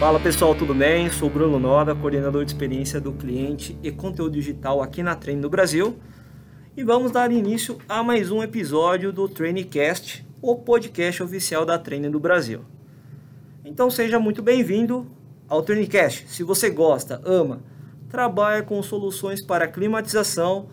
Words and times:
Fala 0.00 0.18
pessoal, 0.18 0.54
tudo 0.54 0.74
bem? 0.74 1.10
Sou 1.10 1.28
Bruno 1.28 1.58
Noda, 1.58 1.94
coordenador 1.94 2.42
de 2.42 2.52
experiência 2.52 2.98
do 2.98 3.12
cliente 3.12 3.78
e 3.82 3.92
conteúdo 3.92 4.32
digital 4.32 4.80
aqui 4.80 5.02
na 5.02 5.14
Treine 5.14 5.42
no 5.42 5.50
Brasil. 5.50 5.98
E 6.74 6.82
vamos 6.82 7.12
dar 7.12 7.30
início 7.30 7.76
a 7.86 8.02
mais 8.02 8.30
um 8.30 8.42
episódio 8.42 9.12
do 9.12 9.28
Trainecast, 9.28 10.26
o 10.40 10.56
podcast 10.56 11.22
oficial 11.22 11.66
da 11.66 11.78
Treine 11.78 12.08
do 12.08 12.18
Brasil. 12.18 12.62
Então 13.62 13.90
seja 13.90 14.18
muito 14.18 14.40
bem-vindo 14.40 15.06
ao 15.46 15.62
Trainecast. 15.62 16.26
Se 16.28 16.42
você 16.42 16.70
gosta, 16.70 17.20
ama, 17.22 17.62
trabalha 18.08 18.62
com 18.62 18.82
soluções 18.82 19.44
para 19.44 19.68
climatização, 19.68 20.70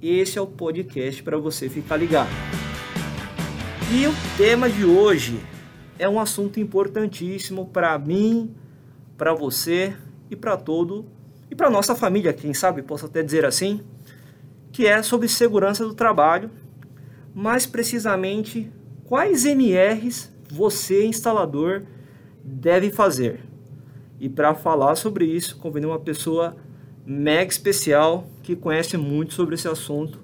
esse 0.00 0.38
é 0.38 0.40
o 0.40 0.46
podcast 0.46 1.22
para 1.22 1.36
você 1.36 1.68
ficar 1.68 1.98
ligado. 1.98 2.30
E 3.92 4.06
o 4.06 4.12
tema 4.38 4.70
de 4.70 4.86
hoje 4.86 5.38
é 5.98 6.08
um 6.08 6.18
assunto 6.18 6.58
importantíssimo 6.58 7.66
para 7.66 7.98
mim, 7.98 8.54
para 9.20 9.34
você 9.34 9.94
e 10.30 10.34
para 10.34 10.56
todo 10.56 11.04
e 11.50 11.54
para 11.54 11.68
nossa 11.68 11.94
família, 11.94 12.32
quem 12.32 12.54
sabe 12.54 12.80
posso 12.80 13.04
até 13.04 13.22
dizer 13.22 13.44
assim, 13.44 13.84
que 14.72 14.86
é 14.86 15.02
sobre 15.02 15.28
segurança 15.28 15.84
do 15.84 15.92
trabalho, 15.92 16.50
mais 17.34 17.66
precisamente 17.66 18.72
quais 19.04 19.44
MRs 19.44 20.32
você 20.50 21.04
instalador 21.04 21.82
deve 22.42 22.90
fazer. 22.90 23.40
E 24.18 24.26
para 24.26 24.54
falar 24.54 24.94
sobre 24.94 25.26
isso, 25.26 25.58
convidei 25.58 25.90
uma 25.90 26.00
pessoa 26.00 26.56
mega 27.04 27.50
especial 27.50 28.24
que 28.42 28.56
conhece 28.56 28.96
muito 28.96 29.34
sobre 29.34 29.54
esse 29.54 29.68
assunto, 29.68 30.18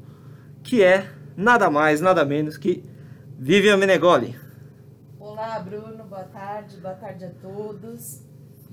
que 0.62 0.82
é 0.82 1.12
nada 1.36 1.68
mais, 1.68 2.00
nada 2.00 2.24
menos 2.24 2.56
que 2.56 2.82
Vivian 3.38 3.76
Menegoli. 3.76 4.34
Olá, 5.20 5.58
Bruno, 5.58 6.02
boa 6.04 6.24
tarde, 6.24 6.78
boa 6.78 6.94
tarde 6.94 7.26
a 7.26 7.30
todos. 7.42 8.25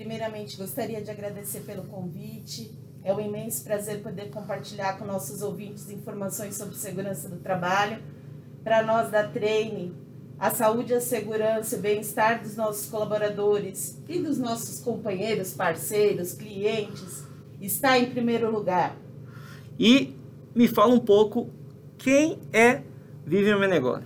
Primeiramente, 0.03 0.57
gostaria 0.57 1.01
de 1.01 1.09
agradecer 1.09 1.61
pelo 1.61 1.83
convite. 1.83 2.77
É 3.05 3.13
um 3.13 3.21
imenso 3.21 3.63
prazer 3.63 4.03
poder 4.03 4.29
compartilhar 4.31 4.99
com 4.99 5.05
nossos 5.05 5.41
ouvintes 5.41 5.89
informações 5.89 6.57
sobre 6.57 6.75
segurança 6.75 7.29
do 7.29 7.37
trabalho. 7.37 8.03
Para 8.65 8.83
nós 8.83 9.09
da 9.09 9.25
Treine, 9.25 9.95
a 10.37 10.51
saúde, 10.51 10.93
a 10.93 10.99
segurança 10.99 11.77
e 11.77 11.79
o 11.79 11.81
bem-estar 11.81 12.43
dos 12.43 12.57
nossos 12.57 12.89
colaboradores 12.89 13.97
e 14.09 14.19
dos 14.19 14.37
nossos 14.37 14.81
companheiros, 14.81 15.53
parceiros, 15.53 16.33
clientes 16.33 17.23
está 17.61 17.97
em 17.97 18.09
primeiro 18.09 18.51
lugar. 18.51 18.97
E 19.79 20.13
me 20.53 20.67
fala 20.67 20.93
um 20.93 20.99
pouco 20.99 21.49
quem 21.97 22.39
é 22.51 22.81
Vivian 23.25 23.57
Menegoli. 23.57 24.03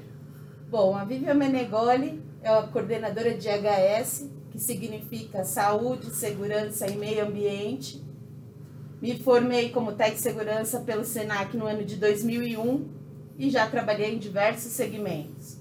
Bom, 0.70 0.96
a 0.96 1.04
Vivian 1.04 1.34
Menegoli 1.34 2.22
é 2.44 2.50
a 2.50 2.62
coordenadora 2.68 3.34
de 3.34 3.48
HS 3.48 4.37
que 4.58 4.64
significa 4.64 5.44
Saúde, 5.44 6.10
Segurança 6.10 6.88
e 6.88 6.98
Meio 6.98 7.28
Ambiente. 7.28 8.04
Me 9.00 9.16
formei 9.20 9.70
como 9.70 9.94
Tec 9.94 10.18
Segurança 10.18 10.80
pelo 10.80 11.06
SENAC 11.06 11.56
no 11.56 11.68
ano 11.68 11.86
de 11.86 11.96
2001 11.98 12.90
e 13.38 13.52
já 13.52 13.68
trabalhei 13.68 14.16
em 14.16 14.18
diversos 14.18 14.72
segmentos. 14.72 15.60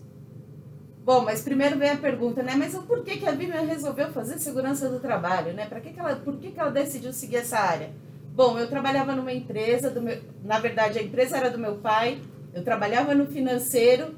Bom, 1.05 1.23
mas 1.23 1.43
primeiro 1.43 1.79
vem 1.79 1.91
a 1.91 1.97
pergunta, 1.99 2.43
né? 2.43 2.55
Mas 2.57 2.75
por 2.75 3.05
que, 3.05 3.19
que 3.19 3.27
a 3.27 3.33
Vivian 3.33 3.67
resolveu 3.67 4.11
fazer 4.13 4.39
segurança 4.39 4.89
do 4.89 4.99
trabalho, 4.99 5.53
né? 5.53 5.67
Para 5.67 5.81
que, 5.81 5.93
que 5.93 6.01
ela, 6.01 6.17
por 6.17 6.39
que, 6.39 6.51
que 6.51 6.59
ela 6.59 6.71
decidiu 6.71 7.13
seguir 7.13 7.37
essa 7.37 7.59
área? 7.59 7.91
Bom, 8.35 8.59
eu 8.59 8.67
trabalhava 8.67 9.15
numa 9.15 9.33
empresa, 9.33 9.91
meu, 10.01 10.23
na 10.43 10.59
verdade 10.59 10.99
a 10.99 11.03
empresa 11.03 11.37
era 11.37 11.51
do 11.51 11.59
meu 11.59 11.77
pai, 11.77 12.19
eu 12.55 12.65
trabalhava 12.65 13.15
no 13.15 13.27
financeiro 13.27 14.15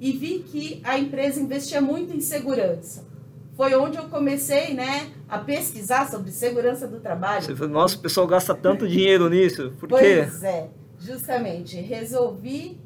e 0.00 0.12
vi 0.12 0.38
que 0.38 0.80
a 0.82 0.98
empresa 0.98 1.38
investia 1.40 1.82
muito 1.82 2.16
em 2.16 2.20
segurança 2.20 3.12
foi 3.56 3.74
onde 3.74 3.96
eu 3.96 4.04
comecei, 4.04 4.74
né, 4.74 5.12
a 5.28 5.38
pesquisar 5.38 6.10
sobre 6.10 6.30
segurança 6.30 6.86
do 6.88 7.00
trabalho. 7.00 7.42
Você 7.42 7.54
falou, 7.54 7.72
nossa, 7.72 7.96
o 7.96 8.00
pessoal 8.00 8.26
gasta 8.26 8.54
tanto 8.54 8.86
dinheiro 8.88 9.28
nisso, 9.28 9.72
por 9.78 9.88
pois 9.88 10.02
quê? 10.02 10.26
Pois 10.28 10.42
é, 10.42 10.68
justamente, 10.98 11.76
resolvi 11.80 12.80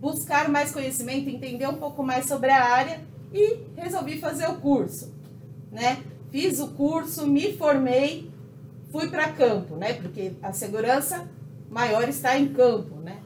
buscar 0.00 0.48
mais 0.48 0.72
conhecimento, 0.72 1.28
entender 1.28 1.68
um 1.68 1.76
pouco 1.76 2.02
mais 2.02 2.26
sobre 2.26 2.50
a 2.50 2.64
área 2.64 3.00
e 3.32 3.58
resolvi 3.76 4.18
fazer 4.18 4.48
o 4.48 4.54
curso, 4.54 5.14
né? 5.70 6.02
Fiz 6.30 6.58
o 6.58 6.68
curso, 6.68 7.26
me 7.26 7.56
formei, 7.56 8.30
fui 8.90 9.08
para 9.08 9.28
campo, 9.32 9.76
né? 9.76 9.94
Porque 9.94 10.32
a 10.42 10.52
segurança 10.52 11.28
maior 11.68 12.08
está 12.08 12.36
em 12.38 12.48
campo, 12.48 12.96
né? 12.96 13.18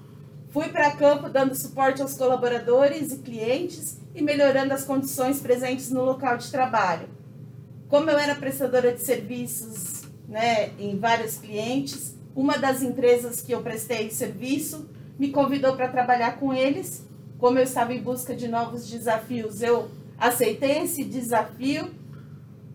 Fui 0.50 0.68
para 0.68 0.90
campo 0.92 1.28
dando 1.28 1.54
suporte 1.54 2.02
aos 2.02 2.14
colaboradores 2.14 3.12
e 3.12 3.18
clientes 3.18 3.98
e 4.14 4.22
melhorando 4.22 4.72
as 4.72 4.84
condições 4.84 5.40
presentes 5.40 5.90
no 5.90 6.04
local 6.04 6.36
de 6.36 6.50
trabalho. 6.50 7.08
Como 7.88 8.10
eu 8.10 8.18
era 8.18 8.34
prestadora 8.34 8.92
de 8.92 9.00
serviços 9.00 10.04
né, 10.28 10.70
em 10.78 10.98
vários 10.98 11.36
clientes, 11.36 12.14
uma 12.34 12.58
das 12.58 12.82
empresas 12.82 13.40
que 13.40 13.52
eu 13.52 13.62
prestei 13.62 14.10
serviço 14.10 14.88
me 15.18 15.30
convidou 15.30 15.76
para 15.76 15.88
trabalhar 15.88 16.38
com 16.38 16.52
eles. 16.52 17.06
Como 17.38 17.58
eu 17.58 17.64
estava 17.64 17.92
em 17.92 18.02
busca 18.02 18.34
de 18.34 18.48
novos 18.48 18.88
desafios, 18.88 19.62
eu 19.62 19.90
aceitei 20.18 20.78
esse 20.78 21.04
desafio 21.04 21.90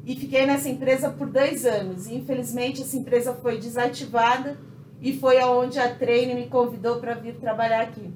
e 0.06 0.16
fiquei 0.16 0.46
nessa 0.46 0.70
empresa 0.70 1.10
por 1.10 1.28
dois 1.28 1.66
anos. 1.66 2.08
Infelizmente, 2.08 2.82
essa 2.82 2.96
empresa 2.96 3.34
foi 3.34 3.58
desativada 3.58 4.58
e 5.02 5.18
foi 5.18 5.40
aonde 5.40 5.80
a 5.80 5.94
Treine 5.94 6.36
me 6.36 6.48
convidou 6.48 7.00
para 7.00 7.16
vir 7.16 7.36
trabalhar 7.36 7.82
aqui. 7.82 8.14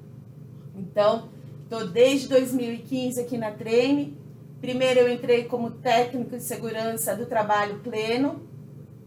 Então, 0.76 1.28
Estou 1.64 1.88
desde 1.88 2.28
2015 2.28 3.18
aqui 3.18 3.38
na 3.38 3.50
Treine. 3.50 4.18
Primeiro 4.60 5.00
eu 5.00 5.08
entrei 5.10 5.44
como 5.44 5.70
técnico 5.70 6.36
de 6.36 6.42
segurança 6.42 7.16
do 7.16 7.24
trabalho 7.24 7.78
pleno. 7.78 8.42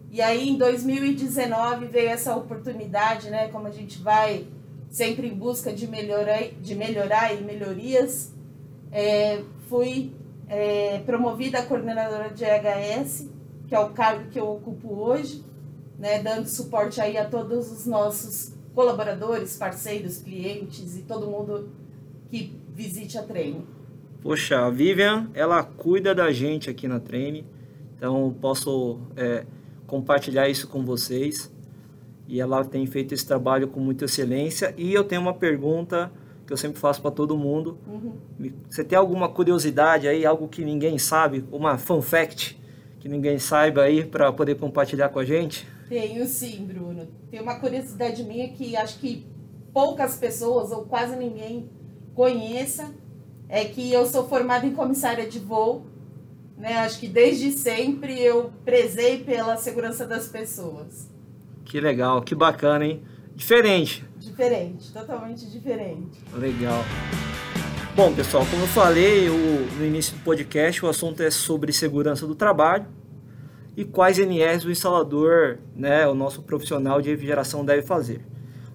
E 0.09 0.23
aí 0.23 0.49
em 0.49 0.57
2019 0.57 1.85
veio 1.85 2.09
essa 2.09 2.35
oportunidade, 2.35 3.29
né? 3.29 3.47
Como 3.49 3.67
a 3.67 3.71
gente 3.71 4.01
vai 4.01 4.47
sempre 4.89 5.27
em 5.27 5.35
busca 5.35 5.71
de 5.71 5.87
melhorar, 5.87 6.49
de 6.59 6.73
melhorar 6.73 7.35
e 7.35 7.43
melhorias. 7.43 8.33
É, 8.91 9.43
fui 9.69 10.11
é, 10.49 10.99
promovida 11.05 11.59
a 11.59 11.65
coordenadora 11.65 12.31
de 12.31 12.43
EHS, 12.43 13.29
que 13.67 13.75
é 13.75 13.79
o 13.79 13.89
cargo 13.89 14.31
que 14.31 14.39
eu 14.39 14.49
ocupo 14.49 14.95
hoje, 14.95 15.45
né, 15.99 16.23
dando 16.23 16.47
suporte 16.47 16.99
aí 17.01 17.17
a 17.17 17.25
todos 17.25 17.71
os 17.71 17.85
nossos 17.85 18.53
colaboradores, 18.73 19.57
parceiros, 19.57 20.17
clientes 20.17 20.97
e 20.97 21.01
todo 21.01 21.27
mundo 21.27 21.69
que 22.29 22.55
visite 22.73 23.17
a 23.17 23.23
Treine. 23.23 23.65
Poxa, 24.21 24.59
a 24.65 24.69
Vivian, 24.69 25.29
ela 25.33 25.63
cuida 25.63 26.13
da 26.13 26.31
gente 26.31 26.69
aqui 26.69 26.87
na 26.87 26.99
Treine, 26.99 27.45
então 27.95 28.35
posso 28.41 28.99
é, 29.15 29.45
compartilhar 29.85 30.49
isso 30.49 30.67
com 30.67 30.83
vocês. 30.85 31.51
E 32.27 32.41
ela 32.41 32.65
tem 32.65 32.85
feito 32.85 33.13
esse 33.13 33.25
trabalho 33.25 33.69
com 33.69 33.79
muita 33.79 34.03
excelência. 34.05 34.73
E 34.77 34.93
eu 34.93 35.03
tenho 35.05 35.21
uma 35.21 35.33
pergunta 35.33 36.11
que 36.45 36.51
eu 36.51 36.57
sempre 36.57 36.79
faço 36.79 37.01
para 37.01 37.11
todo 37.11 37.37
mundo. 37.37 37.77
Uhum. 37.87 38.51
Você 38.69 38.83
tem 38.83 38.97
alguma 38.97 39.29
curiosidade 39.29 40.07
aí, 40.07 40.25
algo 40.25 40.47
que 40.47 40.63
ninguém 40.63 40.97
sabe, 40.97 41.45
uma 41.51 41.77
fun 41.77 42.01
fact 42.01 42.59
que 42.99 43.07
ninguém 43.07 43.37
saiba 43.39 43.83
aí 43.83 44.03
para 44.03 44.31
poder 44.33 44.55
compartilhar 44.55 45.09
com 45.09 45.19
a 45.19 45.25
gente? 45.25 45.67
Tenho 45.87 46.25
sim, 46.25 46.65
Bruno. 46.65 47.07
Tem 47.31 47.41
uma 47.41 47.59
curiosidade 47.59 48.23
minha 48.23 48.49
que 48.49 48.75
acho 48.75 48.99
que 48.99 49.25
poucas 49.73 50.17
pessoas 50.17 50.71
ou 50.71 50.83
quase 50.83 51.15
ninguém 51.15 51.69
conheça 52.17 52.91
é 53.47 53.63
que 53.63 53.93
eu 53.93 54.03
sou 54.07 54.27
formada 54.27 54.65
em 54.65 54.73
comissária 54.73 55.29
de 55.29 55.37
voo, 55.37 55.85
né? 56.57 56.79
Acho 56.79 56.99
que 56.99 57.07
desde 57.07 57.51
sempre 57.51 58.19
eu 58.19 58.51
prezei 58.65 59.23
pela 59.23 59.55
segurança 59.55 60.03
das 60.03 60.27
pessoas. 60.27 61.07
Que 61.63 61.79
legal, 61.79 62.23
que 62.23 62.33
bacana, 62.33 62.83
hein? 62.83 63.03
Diferente. 63.35 64.03
Diferente, 64.17 64.91
totalmente 64.91 65.45
diferente. 65.45 66.17
Legal. 66.33 66.83
Bom, 67.95 68.11
pessoal, 68.15 68.43
como 68.49 68.63
eu 68.63 68.67
falei 68.67 69.29
o, 69.29 69.67
no 69.77 69.85
início 69.85 70.17
do 70.17 70.23
podcast, 70.23 70.83
o 70.83 70.89
assunto 70.89 71.21
é 71.21 71.29
sobre 71.29 71.71
segurança 71.71 72.25
do 72.25 72.33
trabalho 72.33 72.87
e 73.75 73.85
quais 73.85 74.17
NRs 74.17 74.65
o 74.65 74.71
instalador, 74.71 75.59
né, 75.75 76.07
o 76.07 76.15
nosso 76.15 76.41
profissional 76.41 76.99
de 76.99 77.11
refrigeração 77.11 77.63
deve 77.63 77.83
fazer. 77.83 78.25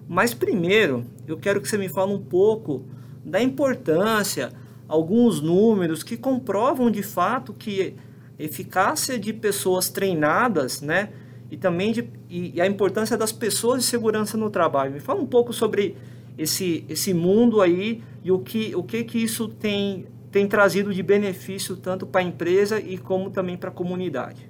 Mas 0.07 0.33
primeiro, 0.33 1.05
eu 1.27 1.37
quero 1.37 1.59
que 1.59 1.67
você 1.67 1.77
me 1.77 1.89
fale 1.89 2.13
um 2.13 2.23
pouco 2.23 2.85
da 3.23 3.41
importância, 3.41 4.51
alguns 4.87 5.41
números 5.41 6.03
que 6.03 6.17
comprovam 6.17 6.91
de 6.91 7.01
fato 7.01 7.53
que 7.53 7.95
eficácia 8.37 9.17
de 9.17 9.31
pessoas 9.31 9.89
treinadas, 9.89 10.81
né? 10.81 11.09
E 11.49 11.57
também 11.57 11.91
de, 11.91 12.09
e, 12.29 12.55
e 12.55 12.61
a 12.61 12.67
importância 12.67 13.17
das 13.17 13.31
pessoas 13.31 13.83
de 13.83 13.89
segurança 13.89 14.37
no 14.37 14.49
trabalho. 14.49 14.91
Me 14.91 14.99
fala 14.99 15.21
um 15.21 15.25
pouco 15.25 15.53
sobre 15.53 15.95
esse, 16.37 16.83
esse 16.89 17.13
mundo 17.13 17.61
aí 17.61 18.03
e 18.23 18.31
o 18.31 18.39
que, 18.39 18.75
o 18.75 18.83
que, 18.83 19.03
que 19.03 19.19
isso 19.19 19.47
tem, 19.47 20.07
tem 20.31 20.47
trazido 20.47 20.93
de 20.93 21.03
benefício 21.03 21.77
tanto 21.77 22.05
para 22.07 22.21
a 22.21 22.23
empresa 22.23 22.79
e 22.79 22.97
como 22.97 23.29
também 23.29 23.55
para 23.55 23.69
a 23.69 23.73
comunidade. 23.73 24.49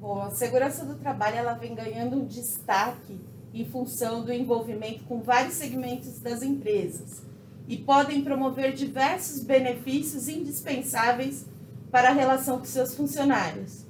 Bom, 0.00 0.22
a 0.22 0.30
segurança 0.30 0.84
do 0.84 0.96
trabalho 0.96 1.36
ela 1.36 1.52
vem 1.54 1.74
ganhando 1.74 2.26
destaque 2.26 3.20
em 3.54 3.64
função 3.64 4.24
do 4.24 4.32
envolvimento 4.32 5.04
com 5.04 5.20
vários 5.20 5.54
segmentos 5.54 6.18
das 6.20 6.42
empresas 6.42 7.29
e 7.70 7.76
podem 7.76 8.20
promover 8.20 8.72
diversos 8.72 9.44
benefícios 9.44 10.26
indispensáveis 10.26 11.46
para 11.88 12.08
a 12.08 12.12
relação 12.12 12.58
com 12.58 12.64
seus 12.64 12.94
funcionários. 12.94 13.88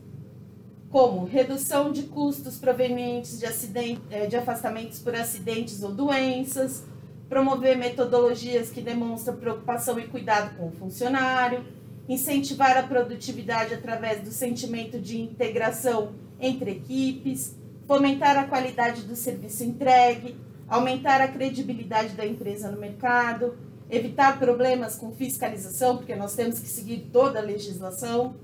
como 0.90 1.24
redução 1.24 1.92
de 1.92 2.02
custos 2.02 2.58
provenientes 2.58 3.38
de, 3.38 3.46
acidente, 3.46 4.02
eh, 4.10 4.26
de 4.26 4.34
afastamentos 4.34 4.98
por 4.98 5.14
acidentes 5.14 5.84
ou 5.84 5.94
doenças, 5.94 6.82
promover 7.28 7.78
metodologias 7.78 8.70
que 8.70 8.80
demonstram 8.80 9.36
preocupação 9.36 10.00
e 10.00 10.08
cuidado 10.08 10.56
com 10.56 10.66
o 10.66 10.72
funcionário, 10.72 11.64
incentivar 12.08 12.76
a 12.76 12.82
produtividade 12.82 13.72
através 13.72 14.20
do 14.22 14.32
sentimento 14.32 14.98
de 14.98 15.20
integração 15.20 16.12
entre 16.40 16.72
equipes, 16.72 17.54
fomentar 17.86 18.36
a 18.36 18.48
qualidade 18.48 19.02
do 19.02 19.14
serviço 19.14 19.62
entregue, 19.62 20.36
aumentar 20.68 21.20
a 21.20 21.28
credibilidade 21.28 22.14
da 22.14 22.26
empresa 22.26 22.68
no 22.68 22.80
mercado, 22.80 23.54
evitar 23.90 24.38
problemas 24.38 24.96
com 24.96 25.12
fiscalização, 25.12 25.96
porque 25.96 26.14
nós 26.14 26.34
temos 26.34 26.58
que 26.58 26.68
seguir 26.68 27.08
toda 27.12 27.40
a 27.40 27.42
legislação, 27.42 28.36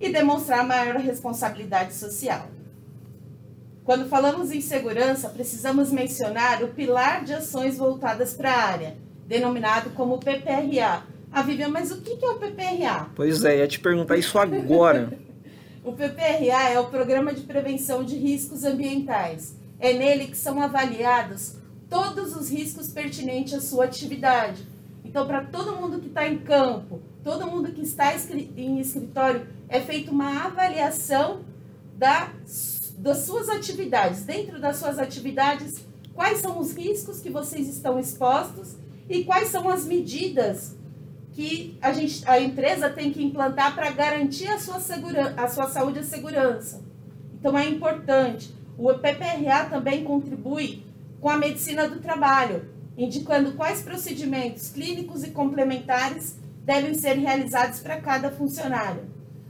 e 0.00 0.10
demonstrar 0.10 0.66
maior 0.66 0.96
responsabilidade 0.96 1.94
social. 1.94 2.48
Quando 3.84 4.08
falamos 4.08 4.50
em 4.50 4.60
segurança, 4.60 5.28
precisamos 5.28 5.92
mencionar 5.92 6.62
o 6.62 6.68
pilar 6.68 7.24
de 7.24 7.34
ações 7.34 7.76
voltadas 7.76 8.32
para 8.32 8.50
a 8.50 8.64
área, 8.64 8.96
denominado 9.26 9.90
como 9.90 10.18
PPRA. 10.18 11.02
Ah, 11.30 11.42
Vivian, 11.42 11.68
mas 11.68 11.90
o 11.90 12.00
que 12.00 12.24
é 12.24 12.30
o 12.30 12.38
PPRA? 12.38 13.10
Pois 13.14 13.44
é, 13.44 13.58
ia 13.58 13.68
te 13.68 13.78
perguntar 13.78 14.16
isso 14.16 14.38
agora. 14.38 15.12
o 15.84 15.92
PPRA 15.92 16.70
é 16.70 16.80
o 16.80 16.86
Programa 16.86 17.34
de 17.34 17.42
Prevenção 17.42 18.02
de 18.02 18.16
Riscos 18.16 18.64
Ambientais. 18.64 19.54
É 19.78 19.92
nele 19.92 20.26
que 20.26 20.36
são 20.36 20.62
avaliados 20.62 21.56
todos 21.90 22.36
os 22.36 22.48
riscos 22.48 22.88
pertinentes 22.88 23.52
à 23.52 23.60
sua 23.60 23.84
atividade. 23.84 24.64
Então, 25.04 25.26
para 25.26 25.44
todo 25.44 25.74
mundo 25.74 25.98
que 25.98 26.06
está 26.06 26.26
em 26.26 26.38
campo, 26.38 27.00
todo 27.24 27.50
mundo 27.50 27.72
que 27.72 27.82
está 27.82 28.14
em 28.56 28.78
escritório, 28.78 29.46
é 29.68 29.80
feita 29.80 30.12
uma 30.12 30.44
avaliação 30.44 31.40
da, 31.96 32.32
das 32.96 33.18
suas 33.18 33.48
atividades. 33.48 34.22
Dentro 34.22 34.60
das 34.60 34.76
suas 34.76 35.00
atividades, 35.00 35.84
quais 36.14 36.38
são 36.38 36.60
os 36.60 36.72
riscos 36.72 37.20
que 37.20 37.28
vocês 37.28 37.68
estão 37.68 37.98
expostos 37.98 38.76
e 39.08 39.24
quais 39.24 39.48
são 39.48 39.68
as 39.68 39.84
medidas 39.84 40.76
que 41.32 41.76
a, 41.82 41.92
gente, 41.92 42.22
a 42.28 42.40
empresa 42.40 42.88
tem 42.88 43.12
que 43.12 43.22
implantar 43.22 43.74
para 43.74 43.90
garantir 43.90 44.48
a 44.48 44.58
sua, 44.58 44.78
segura, 44.78 45.34
a 45.36 45.48
sua 45.48 45.68
saúde 45.68 46.00
e 46.00 46.04
segurança. 46.04 46.82
Então, 47.34 47.58
é 47.58 47.68
importante. 47.68 48.54
O 48.78 48.92
PPRA 48.94 49.64
também 49.68 50.04
contribui 50.04 50.89
com 51.20 51.28
a 51.28 51.36
medicina 51.36 51.88
do 51.88 52.00
trabalho, 52.00 52.64
indicando 52.96 53.52
quais 53.52 53.82
procedimentos 53.82 54.70
clínicos 54.70 55.22
e 55.22 55.30
complementares 55.30 56.36
devem 56.64 56.94
ser 56.94 57.14
realizados 57.14 57.80
para 57.80 58.00
cada 58.00 58.30
funcionário. 58.30 59.02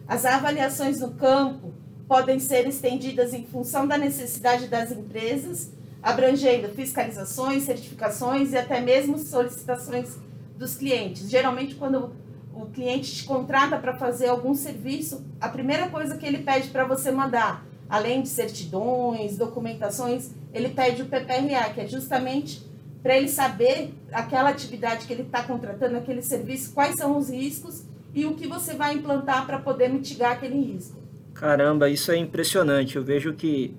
As 0.06 0.24
avaliações 0.24 1.00
no 1.00 1.12
campo 1.12 1.72
podem 2.08 2.40
ser 2.40 2.66
estendidas 2.66 3.32
em 3.32 3.44
função 3.44 3.86
da 3.86 3.96
necessidade 3.96 4.66
das 4.66 4.90
empresas, 4.90 5.70
abrangendo 6.02 6.68
fiscalizações, 6.70 7.64
certificações 7.64 8.52
e 8.52 8.56
até 8.58 8.80
mesmo 8.80 9.18
solicitações 9.18 10.16
dos 10.56 10.74
clientes. 10.74 11.30
Geralmente, 11.30 11.76
quando 11.76 12.12
o 12.52 12.66
cliente 12.66 13.14
te 13.14 13.24
contrata 13.24 13.78
para 13.78 13.96
fazer 13.96 14.28
algum 14.28 14.54
serviço, 14.54 15.24
a 15.40 15.48
primeira 15.48 15.88
coisa 15.88 16.16
que 16.16 16.26
ele 16.26 16.38
pede 16.38 16.68
para 16.68 16.84
você 16.84 17.10
mandar, 17.10 17.64
além 17.90 18.22
de 18.22 18.28
certidões, 18.28 19.36
documentações, 19.36 20.30
ele 20.54 20.68
pede 20.68 21.02
o 21.02 21.06
PPRA, 21.06 21.74
que 21.74 21.80
é 21.80 21.86
justamente 21.88 22.62
para 23.02 23.16
ele 23.16 23.28
saber 23.28 23.92
aquela 24.12 24.50
atividade 24.50 25.06
que 25.06 25.12
ele 25.12 25.22
está 25.22 25.42
contratando, 25.42 25.96
aquele 25.96 26.22
serviço, 26.22 26.72
quais 26.72 26.94
são 26.94 27.18
os 27.18 27.28
riscos 27.28 27.84
e 28.14 28.24
o 28.24 28.34
que 28.34 28.46
você 28.46 28.74
vai 28.74 28.94
implantar 28.94 29.44
para 29.46 29.58
poder 29.58 29.88
mitigar 29.88 30.32
aquele 30.32 30.58
risco. 30.60 31.00
Caramba, 31.34 31.88
isso 31.88 32.12
é 32.12 32.16
impressionante. 32.16 32.96
Eu 32.96 33.04
vejo 33.04 33.32
que 33.34 33.74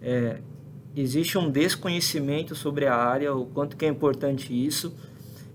é, 0.00 0.38
existe 0.96 1.36
um 1.36 1.50
desconhecimento 1.50 2.54
sobre 2.54 2.86
a 2.86 2.94
área, 2.94 3.34
o 3.34 3.44
quanto 3.46 3.76
que 3.76 3.84
é 3.84 3.88
importante 3.88 4.52
isso. 4.54 4.94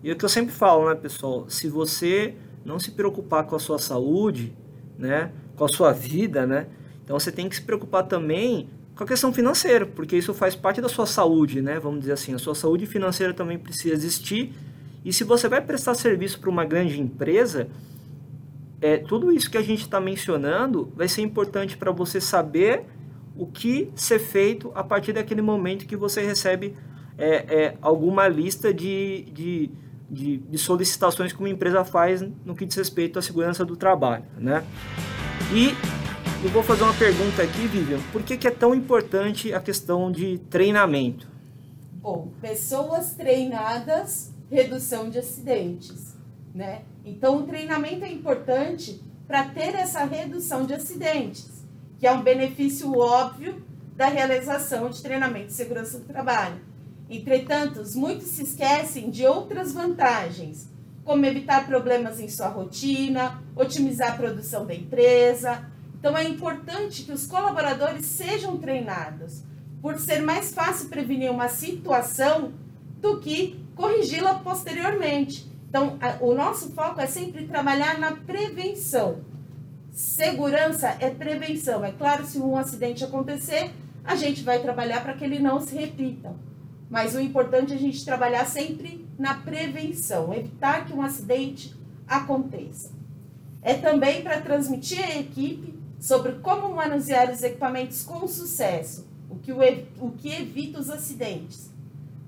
E 0.04 0.12
o 0.12 0.16
que 0.16 0.26
eu 0.26 0.30
sempre 0.30 0.54
falo, 0.54 0.90
né, 0.90 0.96
pessoal? 0.96 1.50
Se 1.50 1.68
você 1.68 2.36
não 2.64 2.80
se 2.80 2.92
preocupar 2.92 3.46
com 3.46 3.56
a 3.56 3.60
sua 3.60 3.80
saúde, 3.80 4.54
né, 4.98 5.32
com 5.56 5.66
a 5.66 5.68
sua 5.68 5.92
vida, 5.94 6.46
né, 6.46 6.68
então 7.06 7.18
você 7.18 7.32
tem 7.32 7.48
que 7.48 7.56
se 7.56 7.62
preocupar 7.62 8.04
também 8.04 8.68
com 8.96 9.04
a 9.04 9.08
questão 9.08 9.32
financeira, 9.32 9.86
porque 9.86 10.18
isso 10.18 10.34
faz 10.34 10.56
parte 10.56 10.82
da 10.82 10.90
sua 10.90 11.06
saúde, 11.06 11.62
né? 11.62 11.80
Vamos 11.80 12.00
dizer 12.00 12.14
assim, 12.14 12.34
a 12.34 12.40
sua 12.40 12.56
saúde 12.56 12.86
financeira 12.86 13.34
também 13.34 13.60
precisa 13.60 13.94
existir. 13.94 14.54
E 15.04 15.14
se 15.14 15.24
você 15.24 15.48
vai 15.48 15.62
prestar 15.62 15.94
serviço 15.94 16.40
para 16.40 16.50
uma 16.50 16.66
grande 16.66 17.00
empresa, 17.00 17.68
é, 18.82 18.98
tudo 18.98 19.32
isso 19.32 19.52
que 19.52 19.58
a 19.58 19.62
gente 19.62 19.82
está 19.82 20.00
mencionando 20.00 20.92
vai 20.96 21.08
ser 21.08 21.22
importante 21.22 21.78
para 21.78 21.92
você 21.92 22.20
saber 22.20 22.86
o 23.38 23.46
que 23.46 23.92
ser 23.96 24.18
feito 24.18 24.72
a 24.74 24.84
partir 24.84 25.14
daquele 25.14 25.42
momento 25.42 25.86
que 25.86 25.96
você 25.96 26.22
recebe 26.22 26.74
é, 27.18 27.36
é, 27.36 27.78
alguma 27.82 28.28
lista 28.28 28.74
de, 28.74 29.28
de, 29.32 29.70
de, 30.10 30.38
de 30.38 30.58
solicitações 30.58 31.34
que 31.34 31.40
uma 31.40 31.50
empresa 31.50 31.84
faz 31.84 32.26
no 32.46 32.56
que 32.56 32.66
diz 32.66 32.76
respeito 32.78 33.20
à 33.20 33.22
segurança 33.22 33.64
do 33.64 33.76
trabalho, 33.76 34.24
né? 34.38 34.64
E 35.54 35.76
eu 36.46 36.52
vou 36.52 36.62
fazer 36.62 36.84
uma 36.84 36.94
pergunta 36.94 37.42
aqui, 37.42 37.66
Vivian. 37.66 38.00
Por 38.12 38.22
que, 38.22 38.38
que 38.38 38.48
é 38.48 38.52
tão 38.52 38.76
importante 38.76 39.52
a 39.52 39.60
questão 39.60 40.12
de 40.12 40.38
treinamento? 40.38 41.28
Bom, 41.96 42.30
pessoas 42.40 43.16
treinadas, 43.16 44.32
redução 44.52 45.10
de 45.10 45.18
acidentes, 45.18 46.16
né? 46.54 46.84
Então, 47.04 47.38
o 47.40 47.44
treinamento 47.48 48.06
é 48.06 48.12
importante 48.12 49.02
para 49.28 49.46
ter 49.46 49.74
essa 49.74 50.06
redução 50.06 50.68
de 50.68 50.76
acidentes, 50.76 51.66
que 51.98 52.06
é 52.06 52.12
um 52.12 52.22
benefício 52.22 52.96
óbvio 52.96 53.66
da 53.96 54.06
realização 54.06 54.88
de 54.88 55.02
treinamento 55.02 55.48
de 55.48 55.54
segurança 55.54 55.98
do 55.98 56.06
trabalho. 56.06 56.62
Entretanto, 57.10 57.82
muitos 57.96 58.28
se 58.28 58.44
esquecem 58.44 59.10
de 59.10 59.26
outras 59.26 59.74
vantagens, 59.74 60.70
como 61.04 61.26
evitar 61.26 61.66
problemas 61.66 62.20
em 62.20 62.30
sua 62.30 62.50
rotina, 62.50 63.42
otimizar 63.56 64.12
a 64.12 64.16
produção 64.16 64.64
da 64.64 64.76
empresa, 64.76 65.74
então 66.06 66.16
é 66.16 66.24
importante 66.24 67.02
que 67.02 67.12
os 67.12 67.26
colaboradores 67.26 68.06
sejam 68.06 68.58
treinados, 68.58 69.42
por 69.82 69.98
ser 69.98 70.22
mais 70.22 70.54
fácil 70.54 70.88
prevenir 70.88 71.32
uma 71.32 71.50
situação 71.50 72.54
do 73.02 73.20
que 73.20 73.60
corrigi-la 73.74 74.36
posteriormente. 74.36 75.52
Então, 75.68 75.98
a, 76.00 76.24
o 76.24 76.36
nosso 76.36 76.70
foco 76.74 77.02
é 77.02 77.08
sempre 77.08 77.48
trabalhar 77.48 77.98
na 77.98 78.12
prevenção. 78.18 79.22
Segurança 79.92 80.96
é 81.00 81.10
prevenção. 81.10 81.84
É 81.84 81.92
claro, 81.92 82.24
se 82.24 82.38
um 82.38 82.56
acidente 82.56 83.04
acontecer, 83.04 83.72
a 84.04 84.16
gente 84.16 84.44
vai 84.44 84.60
trabalhar 84.60 85.02
para 85.02 85.14
que 85.14 85.26
ele 85.26 85.40
não 85.40 85.60
se 85.60 85.76
repita. 85.76 86.36
Mas 86.88 87.16
o 87.16 87.20
importante 87.20 87.74
é 87.74 87.78
a 87.78 87.80
gente 87.80 88.06
trabalhar 88.06 88.46
sempre 88.46 89.10
na 89.18 89.34
prevenção, 89.34 90.32
evitar 90.36 90.86
que 90.86 90.94
um 90.94 91.02
acidente 91.02 91.76
aconteça. 92.08 92.92
É 93.64 93.74
também 93.74 94.22
para 94.22 94.40
transmitir 94.40 95.04
à 95.04 95.18
equipe 95.18 95.75
sobre 96.06 96.34
como 96.34 96.76
manusear 96.76 97.32
os 97.32 97.42
equipamentos 97.42 98.04
com 98.04 98.28
sucesso, 98.28 99.08
o 99.28 99.38
que, 99.38 99.52
o, 99.52 99.58
o 100.00 100.12
que 100.12 100.32
evita 100.32 100.80
os 100.80 100.88
acidentes, 100.92 101.72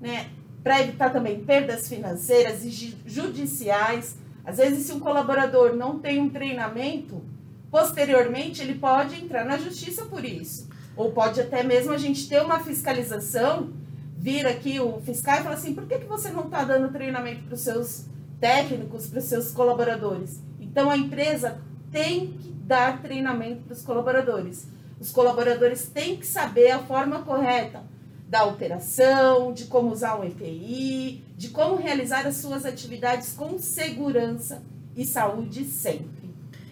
né? 0.00 0.30
Para 0.64 0.80
evitar 0.80 1.10
também 1.10 1.44
perdas 1.44 1.88
financeiras 1.88 2.64
e 2.64 2.98
judiciais. 3.06 4.16
Às 4.44 4.56
vezes, 4.56 4.86
se 4.86 4.92
um 4.92 4.98
colaborador 4.98 5.76
não 5.76 6.00
tem 6.00 6.18
um 6.20 6.28
treinamento, 6.28 7.22
posteriormente 7.70 8.60
ele 8.60 8.74
pode 8.74 9.14
entrar 9.14 9.44
na 9.44 9.56
justiça 9.56 10.06
por 10.06 10.24
isso. 10.24 10.68
Ou 10.96 11.12
pode 11.12 11.40
até 11.40 11.62
mesmo 11.62 11.92
a 11.92 11.98
gente 11.98 12.28
ter 12.28 12.42
uma 12.42 12.58
fiscalização, 12.58 13.72
vir 14.16 14.44
aqui 14.44 14.80
o 14.80 15.00
fiscal 15.02 15.38
e 15.38 15.42
falar 15.44 15.54
assim, 15.54 15.72
por 15.72 15.86
que, 15.86 16.00
que 16.00 16.06
você 16.06 16.30
não 16.30 16.46
está 16.46 16.64
dando 16.64 16.92
treinamento 16.92 17.44
para 17.44 17.54
os 17.54 17.60
seus 17.60 18.06
técnicos, 18.40 19.06
para 19.06 19.20
os 19.20 19.24
seus 19.26 19.52
colaboradores? 19.52 20.40
Então 20.58 20.90
a 20.90 20.96
empresa 20.96 21.60
tem 21.92 22.32
que 22.32 22.57
dar 22.68 23.00
treinamento 23.00 23.62
para 23.62 23.72
os 23.72 23.82
colaboradores. 23.82 24.68
Os 25.00 25.10
colaboradores 25.10 25.88
têm 25.88 26.18
que 26.18 26.26
saber 26.26 26.70
a 26.70 26.80
forma 26.80 27.22
correta 27.22 27.82
da 28.28 28.44
operação, 28.44 29.54
de 29.54 29.64
como 29.64 29.90
usar 29.90 30.20
o 30.20 30.24
EPI, 30.24 31.24
de 31.34 31.48
como 31.48 31.76
realizar 31.76 32.26
as 32.26 32.36
suas 32.36 32.66
atividades 32.66 33.32
com 33.32 33.58
segurança 33.58 34.62
e 34.94 35.06
saúde 35.06 35.64
sempre. 35.64 36.28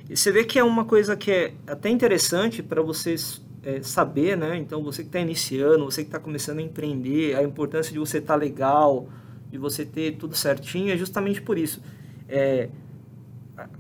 E 0.09 0.15
você 0.15 0.31
vê 0.31 0.45
que 0.45 0.59
é 0.59 0.63
uma 0.63 0.85
coisa 0.85 1.17
que 1.17 1.31
é 1.31 1.55
até 1.67 1.89
interessante 1.89 2.63
para 2.63 2.83
vocês 2.83 3.41
é, 3.63 3.81
saber, 3.81 4.37
né? 4.37 4.57
Então, 4.59 4.83
você 4.83 5.03
que 5.03 5.09
está 5.09 5.19
iniciando, 5.19 5.87
você 5.87 6.03
que 6.03 6.09
está 6.09 6.21
começando 6.21 6.59
a 6.59 6.63
empreender, 6.63 7.35
a 7.35 7.43
importância 7.43 7.91
de 7.91 7.99
você 7.99 8.19
estar 8.19 8.35
tá 8.35 8.39
legal, 8.39 9.09
de 9.51 9.57
você 9.57 9.85
ter 9.85 10.17
tudo 10.17 10.37
certinho, 10.37 10.93
é 10.93 10.97
justamente 10.97 11.41
por 11.41 11.57
isso. 11.57 11.81
É, 12.29 12.69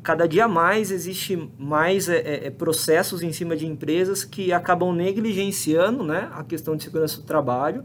cada 0.02 0.26
dia 0.26 0.48
mais 0.48 0.90
existe 0.90 1.50
mais 1.58 2.08
é, 2.08 2.18
é, 2.18 2.46
é, 2.46 2.50
processos 2.50 3.22
em 3.22 3.32
cima 3.32 3.56
de 3.56 3.66
empresas 3.66 4.24
que 4.24 4.52
acabam 4.52 4.94
negligenciando 4.94 6.02
né, 6.02 6.28
a 6.32 6.42
questão 6.42 6.76
de 6.76 6.82
segurança 6.82 7.20
do 7.20 7.24
trabalho. 7.24 7.84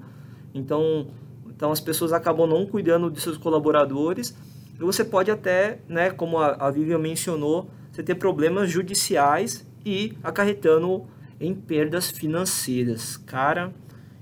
Então, 0.53 1.07
então 1.47 1.71
as 1.71 1.79
pessoas 1.79 2.13
acabam 2.13 2.47
não 2.47 2.65
cuidando 2.65 3.09
de 3.11 3.19
seus 3.19 3.37
colaboradores. 3.37 4.35
E 4.75 4.83
você 4.83 5.03
pode 5.03 5.29
até, 5.29 5.79
né, 5.87 6.09
como 6.09 6.37
a, 6.37 6.53
a 6.53 6.71
Vivian 6.71 6.97
mencionou, 6.97 7.69
você 7.91 8.01
ter 8.01 8.15
problemas 8.15 8.69
judiciais 8.69 9.67
e 9.85 10.17
acarretando 10.23 11.05
em 11.39 11.53
perdas 11.53 12.09
financeiras. 12.09 13.17
Cara, 13.17 13.73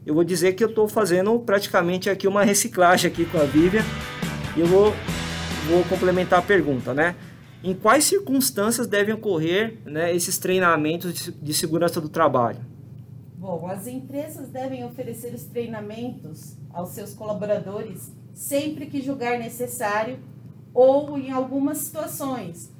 eu 0.05 0.13
vou 0.15 0.23
dizer 0.23 0.53
que 0.53 0.63
eu 0.63 0.69
estou 0.69 0.87
fazendo 0.87 1.37
praticamente 1.39 2.09
aqui 2.09 2.27
uma 2.27 2.43
reciclagem 2.43 3.11
aqui 3.11 3.25
com 3.25 3.37
a 3.37 3.43
Vivian 3.43 3.83
e 4.57 4.61
eu 4.61 4.65
vou, 4.65 4.93
vou 5.67 5.83
complementar 5.83 6.39
a 6.39 6.41
pergunta, 6.41 6.93
né? 6.93 7.15
Em 7.61 7.73
quais 7.73 8.05
circunstâncias 8.05 8.87
devem 8.87 9.13
ocorrer 9.13 9.79
né, 9.85 10.15
esses 10.15 10.37
treinamentos 10.37 11.31
de, 11.41 11.53
segurança 11.53 11.99
do 11.99 12.07
trabalho? 12.07 12.59
Bom, 13.37 13.67
as 13.67 13.85
empresas 13.85 14.47
devem 14.49 14.85
oferecer 14.85 15.33
os 15.33 15.43
treinamentos 15.43 16.55
aos 16.71 16.89
seus 16.89 17.13
colaboradores 17.13 18.11
sempre 18.33 18.85
que 18.85 19.01
julgar 19.01 19.37
necessário 19.37 20.19
ou 20.73 21.17
em 21.17 21.31
algumas 21.31 21.79
situações, 21.79 22.71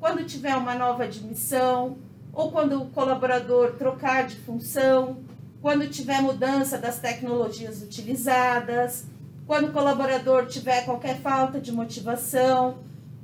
quando 0.00 0.24
tiver 0.24 0.56
uma 0.56 0.74
nova 0.74 1.04
admissão 1.04 1.98
ou 2.32 2.50
quando 2.50 2.80
o 2.80 2.86
colaborador 2.86 3.72
trocar 3.72 4.26
de 4.26 4.36
função, 4.36 5.18
quando 5.60 5.86
tiver 5.88 6.22
mudança 6.22 6.78
das 6.78 6.98
tecnologias 6.98 7.82
utilizadas, 7.82 9.06
quando 9.46 9.68
o 9.68 9.72
colaborador 9.72 10.46
tiver 10.46 10.86
qualquer 10.86 11.20
falta 11.20 11.60
de 11.60 11.70
motivação, 11.70 12.78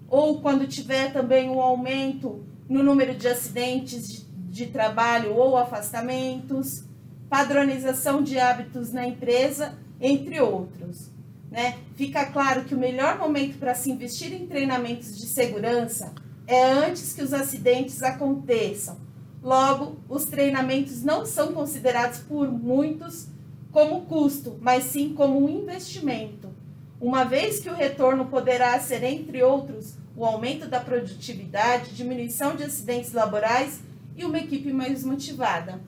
ou 0.09 0.41
quando 0.41 0.67
tiver 0.67 1.13
também 1.13 1.51
um 1.51 1.61
aumento 1.61 2.45
no 2.69 2.83
número 2.83 3.15
de 3.15 3.29
acidentes 3.29 4.11
de, 4.11 4.25
de 4.51 4.67
trabalho 4.67 5.35
ou 5.35 5.57
afastamentos, 5.57 6.85
padronização 7.29 8.23
de 8.23 8.39
hábitos 8.39 8.93
na 8.93 9.07
empresa, 9.07 9.79
entre 10.01 10.41
outros. 10.41 11.11
Né? 11.51 11.79
Fica 11.95 12.27
claro 12.27 12.65
que 12.65 12.75
o 12.75 12.79
melhor 12.79 13.19
momento 13.19 13.59
para 13.59 13.75
se 13.75 13.91
investir 13.91 14.33
em 14.33 14.47
treinamentos 14.47 15.17
de 15.17 15.27
segurança 15.27 16.13
é 16.47 16.63
antes 16.63 17.13
que 17.13 17.23
os 17.23 17.33
acidentes 17.33 18.03
aconteçam. 18.03 18.97
Logo, 19.43 19.99
os 20.09 20.25
treinamentos 20.25 21.03
não 21.03 21.25
são 21.25 21.53
considerados 21.53 22.19
por 22.21 22.51
muitos 22.51 23.29
como 23.71 24.03
custo, 24.03 24.57
mas 24.61 24.85
sim 24.85 25.15
como 25.15 25.45
um 25.45 25.49
investimento, 25.49 26.38
uma 27.01 27.25
vez 27.25 27.61
que 27.61 27.69
o 27.69 27.75
retorno 27.75 28.27
poderá 28.27 28.79
ser, 28.81 29.03
entre 29.05 29.43
outros, 29.43 29.95
o 30.17 30.25
aumento 30.25 30.67
da 30.67 30.81
produtividade, 30.81 31.95
diminuição 31.95 32.57
de 32.57 32.65
acidentes 32.65 33.13
laborais 33.13 33.81
e 34.17 34.25
uma 34.25 34.39
equipe 34.39 34.73
mais 34.73 35.05
motivada. 35.05 35.81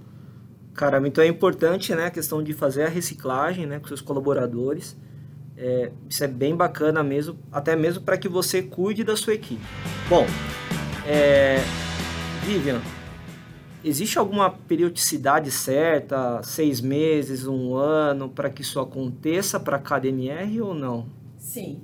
Caramba, 0.73 1.09
então 1.09 1.23
é 1.23 1.26
importante 1.26 1.93
né, 1.95 2.07
a 2.07 2.11
questão 2.11 2.43
de 2.43 2.52
fazer 2.52 2.85
a 2.85 2.88
reciclagem 2.88 3.67
né, 3.67 3.81
com 3.81 3.88
seus 3.88 4.00
colaboradores. 4.00 4.97
É, 5.57 5.90
isso 6.09 6.23
é 6.23 6.29
bem 6.29 6.55
bacana 6.55 7.02
mesmo, 7.02 7.38
até 7.50 7.75
mesmo 7.75 8.02
para 8.02 8.17
que 8.17 8.29
você 8.29 8.62
cuide 8.62 9.02
da 9.02 9.17
sua 9.17 9.35
equipe. 9.35 9.62
Bom, 10.09 10.25
é, 11.07 11.59
Vivian, 12.45 12.81
existe 13.84 14.18
alguma 14.18 14.50
periodicidade 14.50 15.50
certa, 15.50 16.42
seis 16.42 16.80
meses, 16.80 17.46
um 17.46 17.75
ano, 17.75 18.28
para 18.28 18.50
que 18.50 18.62
isso 18.62 18.80
aconteça 18.80 19.58
para 19.58 19.78
cada 19.78 20.06
NR 20.06 20.60
ou 20.60 20.75
não? 20.75 21.06
Sim. 21.38 21.80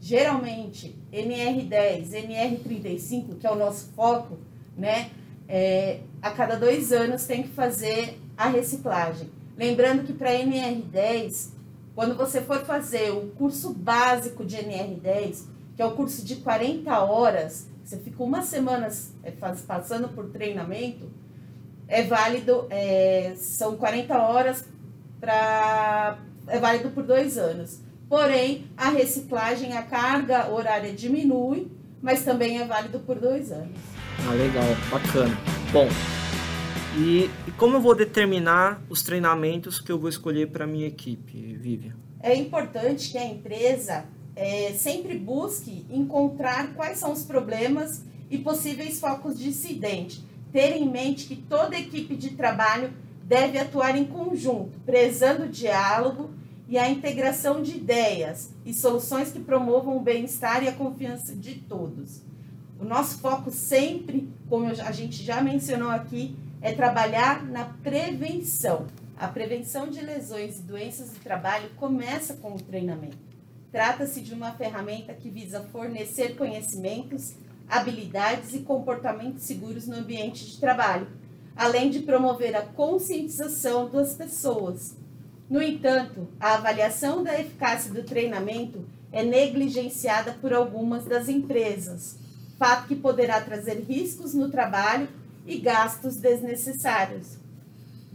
Geralmente, 0.00 0.96
NR10, 1.12 2.10
NR35, 2.10 3.38
que 3.40 3.46
é 3.46 3.50
o 3.50 3.56
nosso 3.56 3.90
foco, 3.94 4.38
né? 4.76 5.10
É, 5.48 6.00
a 6.20 6.30
cada 6.30 6.56
dois 6.56 6.92
anos 6.92 7.24
tem 7.24 7.42
que 7.42 7.48
fazer 7.48 8.18
a 8.36 8.48
reciclagem. 8.48 9.30
Lembrando 9.56 10.04
que 10.04 10.12
para 10.12 10.30
NR10, 10.30 11.50
quando 11.94 12.16
você 12.16 12.40
for 12.40 12.64
fazer 12.64 13.10
o 13.10 13.28
curso 13.30 13.72
básico 13.72 14.44
de 14.44 14.56
NR10, 14.56 15.46
que 15.74 15.82
é 15.82 15.86
o 15.86 15.92
curso 15.92 16.24
de 16.24 16.36
40 16.36 16.98
horas, 17.00 17.68
você 17.86 17.98
fica 17.98 18.20
uma 18.20 18.42
semana 18.42 18.88
é, 19.22 19.30
passando 19.30 20.08
por 20.08 20.26
treinamento, 20.30 21.08
é 21.86 22.02
válido, 22.02 22.66
é, 22.68 23.34
são 23.36 23.76
40 23.76 24.18
horas 24.18 24.68
para. 25.20 26.18
é 26.48 26.58
válido 26.58 26.90
por 26.90 27.04
dois 27.04 27.38
anos. 27.38 27.80
Porém, 28.08 28.66
a 28.76 28.90
reciclagem, 28.90 29.76
a 29.76 29.82
carga 29.82 30.50
horária 30.50 30.92
diminui, 30.92 31.70
mas 32.02 32.24
também 32.24 32.60
é 32.60 32.66
válido 32.66 32.98
por 32.98 33.20
dois 33.20 33.52
anos. 33.52 33.78
Ah, 34.28 34.32
legal, 34.32 34.64
bacana. 34.90 35.36
Bom, 35.72 35.88
e, 36.98 37.30
e 37.46 37.50
como 37.52 37.76
eu 37.76 37.80
vou 37.80 37.94
determinar 37.94 38.82
os 38.88 39.04
treinamentos 39.04 39.80
que 39.80 39.92
eu 39.92 39.98
vou 39.98 40.08
escolher 40.08 40.48
para 40.48 40.66
minha 40.66 40.88
equipe, 40.88 41.54
Vivian? 41.54 41.94
É 42.20 42.34
importante 42.34 43.12
que 43.12 43.18
a 43.18 43.24
empresa 43.24 44.06
é, 44.36 44.74
sempre 44.74 45.18
busque 45.18 45.86
encontrar 45.90 46.74
quais 46.74 46.98
são 46.98 47.10
os 47.10 47.24
problemas 47.24 48.02
e 48.30 48.36
possíveis 48.36 49.00
focos 49.00 49.38
de 49.38 49.48
incidente. 49.48 50.22
Ter 50.52 50.76
em 50.76 50.88
mente 50.88 51.26
que 51.26 51.36
toda 51.36 51.78
equipe 51.78 52.14
de 52.14 52.30
trabalho 52.30 52.92
deve 53.24 53.58
atuar 53.58 53.96
em 53.96 54.04
conjunto, 54.04 54.78
prezando 54.84 55.44
o 55.44 55.48
diálogo 55.48 56.30
e 56.68 56.78
a 56.78 56.88
integração 56.90 57.62
de 57.62 57.76
ideias 57.76 58.50
e 58.64 58.74
soluções 58.74 59.32
que 59.32 59.40
promovam 59.40 59.96
o 59.96 60.00
bem-estar 60.00 60.62
e 60.62 60.68
a 60.68 60.72
confiança 60.72 61.34
de 61.34 61.54
todos. 61.54 62.20
O 62.78 62.84
nosso 62.84 63.18
foco 63.18 63.50
sempre, 63.50 64.28
como 64.48 64.66
a 64.66 64.92
gente 64.92 65.22
já 65.22 65.40
mencionou 65.40 65.90
aqui, 65.90 66.36
é 66.60 66.72
trabalhar 66.72 67.44
na 67.44 67.64
prevenção. 67.64 68.86
A 69.16 69.28
prevenção 69.28 69.88
de 69.88 70.00
lesões 70.02 70.58
e 70.58 70.62
doenças 70.62 71.10
do 71.10 71.20
trabalho 71.20 71.70
começa 71.76 72.34
com 72.34 72.54
o 72.54 72.60
treinamento. 72.60 73.35
Trata-se 73.76 74.22
de 74.22 74.32
uma 74.32 74.52
ferramenta 74.52 75.12
que 75.12 75.28
visa 75.28 75.60
fornecer 75.70 76.34
conhecimentos, 76.34 77.34
habilidades 77.68 78.54
e 78.54 78.60
comportamentos 78.60 79.42
seguros 79.42 79.86
no 79.86 79.96
ambiente 79.96 80.46
de 80.46 80.58
trabalho, 80.58 81.06
além 81.54 81.90
de 81.90 82.00
promover 82.00 82.56
a 82.56 82.62
conscientização 82.62 83.90
das 83.90 84.14
pessoas 84.14 84.96
no 85.48 85.62
entanto, 85.62 86.26
a 86.40 86.54
avaliação 86.54 87.22
da 87.22 87.38
eficácia 87.38 87.92
do 87.92 88.02
treinamento 88.02 88.84
é 89.12 89.22
negligenciada 89.22 90.32
por 90.40 90.52
algumas 90.52 91.04
das 91.04 91.28
empresas, 91.28 92.16
fato 92.58 92.88
que 92.88 92.96
poderá 92.96 93.40
trazer 93.40 93.84
riscos 93.88 94.34
no 94.34 94.50
trabalho 94.50 95.08
e 95.46 95.58
gastos 95.58 96.16
desnecessários. 96.16 97.36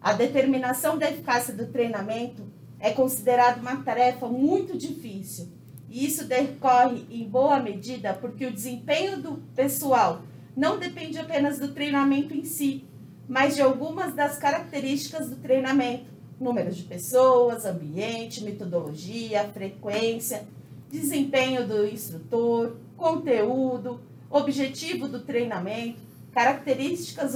A 0.00 0.12
determinação 0.12 0.96
da 0.96 1.10
eficácia 1.10 1.52
do 1.52 1.66
treinamento 1.66 2.44
é 2.78 2.92
considerada 2.92 3.60
uma 3.60 3.82
tarefa 3.82 4.28
muito 4.28 4.78
difícil 4.78 5.48
E 5.90 6.06
isso 6.06 6.24
decorre 6.24 7.04
em 7.10 7.28
boa 7.28 7.58
medida 7.58 8.14
porque 8.14 8.46
o 8.46 8.52
desempenho 8.52 9.20
do 9.20 9.42
pessoal 9.56 10.22
não 10.56 10.78
depende 10.78 11.18
apenas 11.18 11.58
do 11.58 11.72
treinamento 11.74 12.32
em 12.32 12.44
si, 12.44 12.84
mas 13.28 13.56
de 13.56 13.62
algumas 13.62 14.14
das 14.14 14.38
características 14.38 15.28
do 15.28 15.36
treinamento: 15.36 16.11
número 16.42 16.70
de 16.70 16.82
pessoas, 16.82 17.64
ambiente, 17.64 18.42
metodologia, 18.42 19.48
frequência, 19.48 20.44
desempenho 20.90 21.66
do 21.66 21.86
instrutor, 21.86 22.76
conteúdo, 22.96 24.00
objetivo 24.28 25.08
do 25.08 25.20
treinamento, 25.20 26.00
características 26.32 27.34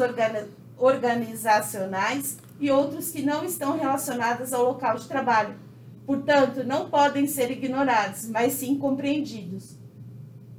organizacionais 0.76 2.38
e 2.58 2.70
outros 2.70 3.10
que 3.10 3.22
não 3.22 3.44
estão 3.44 3.78
relacionados 3.78 4.52
ao 4.52 4.64
local 4.64 4.96
de 4.96 5.06
trabalho. 5.06 5.54
Portanto, 6.06 6.64
não 6.64 6.88
podem 6.88 7.26
ser 7.26 7.50
ignorados, 7.50 8.28
mas 8.28 8.54
sim 8.54 8.78
compreendidos. 8.78 9.76